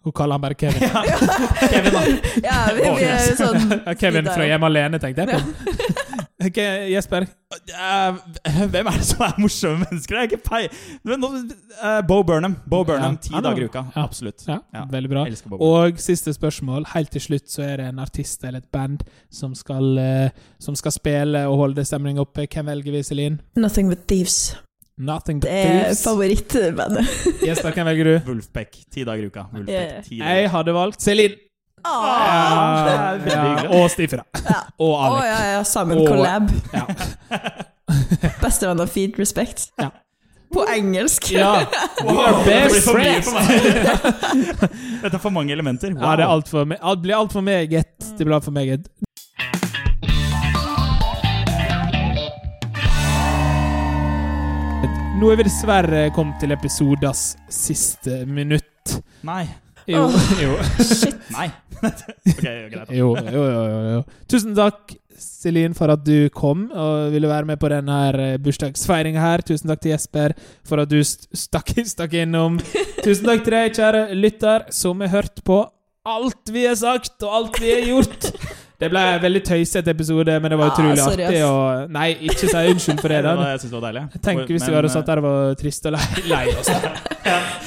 [0.08, 0.80] Hun kaller han bare Kevin.
[1.74, 2.04] Kevin, da.
[2.48, 5.42] Ja, vi, vi er sånn Kevin fra Hjemme alene, tenkte jeg på.
[6.40, 6.46] Ja.
[6.48, 6.58] Ok,
[6.94, 7.26] Jesper?
[7.52, 8.18] Eh,
[8.72, 10.16] hvem er det som er morsomme mennesker?
[10.16, 10.62] Jeg er ikke pei...
[11.04, 11.32] Men nå-
[11.84, 12.56] eh, Bo Burnham.
[12.70, 13.84] Bo Burnham, Ja, Ti er- dager i uka.
[13.96, 14.04] ja.
[14.06, 14.46] Absolutt.
[14.48, 14.86] Ja, Ja.
[14.92, 15.26] veldig bra.
[15.60, 16.86] Og siste spørsmål.
[16.94, 20.30] Helt til slutt så er det en artist eller et band som skal, uh,
[20.60, 22.48] som skal spille og holde stemningen oppe.
[22.48, 23.40] Hvem velger vi, Celine?
[23.58, 24.56] Nothing But Thieves.
[24.98, 26.04] Nothing but Det er thieves.
[26.04, 27.08] favorittbandet.
[27.48, 28.32] Jesper, hvem velger du?
[28.32, 28.72] Wolfpack.
[28.92, 29.40] Ti dager i uka.
[29.40, 29.58] Ja.
[29.58, 30.34] Wolfpack, ti dager.
[30.40, 31.36] Jeg hadde valgt Celine.
[31.84, 34.24] Veldig Ja, og Stifra.
[34.46, 34.60] Ja.
[34.80, 36.50] Og Å Oh, ja, ja, sammen Og- collab.
[36.74, 36.86] Ja.
[38.44, 39.70] Bestevenn og Feed Respect.
[39.80, 39.90] Ja.
[40.54, 41.30] På engelsk.
[41.32, 41.66] ja.
[42.02, 43.30] We Wow, best for friends.
[45.04, 45.94] Dette er for mange elementer.
[45.94, 47.86] Ja, det er alt for, me- alt blir altfor meget.
[48.18, 48.90] Det blir altfor meget.
[55.20, 58.94] Nå er vi dessverre kommet til episodas siste minutt.
[59.28, 59.44] Nei.
[59.90, 61.16] Jo, Oh, jo, Shit.
[61.34, 61.48] Nei.
[62.30, 62.90] okay, greit.
[62.94, 64.02] jo, jo, jo, jo, jo.
[64.30, 67.98] Tusen takk, Celine, for at du kom og ville være med på denne
[68.44, 69.44] bursdagsfeiringa her.
[69.48, 70.36] Tusen takk til Jesper
[70.68, 72.60] for at du stakk, stakk innom.
[73.04, 75.64] Tusen takk til deg, kjære lytter, som har hørt på
[76.10, 78.30] alt vi har sagt, og alt vi har gjort.
[78.80, 81.40] Det ble en veldig tøysete episode, men det var utrolig ah, artig.
[81.44, 83.18] Og, nei, ikke si unnskyld for det.
[83.20, 83.34] Det da.
[83.36, 84.22] var, jeg synes det var deilig.
[84.24, 86.70] Tenk hvis vi hadde satt der og var trist og lei, lei oss.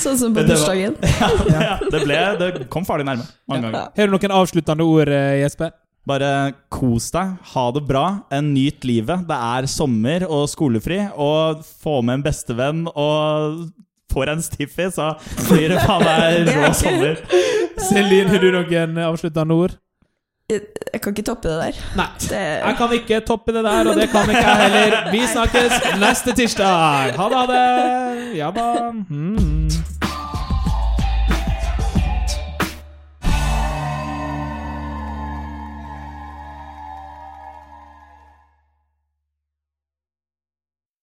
[0.00, 0.96] Sånn som på Det bursdagen.
[1.52, 3.92] ja, det, ble, det kom farlig nærme mange ganger.
[4.00, 5.76] Har du noen avsluttende ord, eh, Jesper?
[6.08, 6.32] Bare
[6.72, 9.28] kos deg, ha det bra, en nyt livet.
[9.28, 11.02] Det er sommer og skolefri.
[11.12, 13.68] Og få med en bestevenn og
[14.12, 15.12] får en stiffy, så
[15.50, 17.22] blir det faen meg rå sommer.
[17.84, 19.76] Celine, har du noen avsluttende ord?
[20.51, 21.78] Jeg, kan ikke toppe det der.
[21.97, 22.07] Nei.
[22.32, 25.11] Det, Jeg kan ikke toppe det der, og det kan ikke jeg heller.
[25.12, 25.72] Vi snakkes
[26.05, 27.16] neste tirsdag.
[27.16, 28.36] Ha det, ha det.
[28.36, 28.90] Ja da.
[28.90, 29.70] Mm.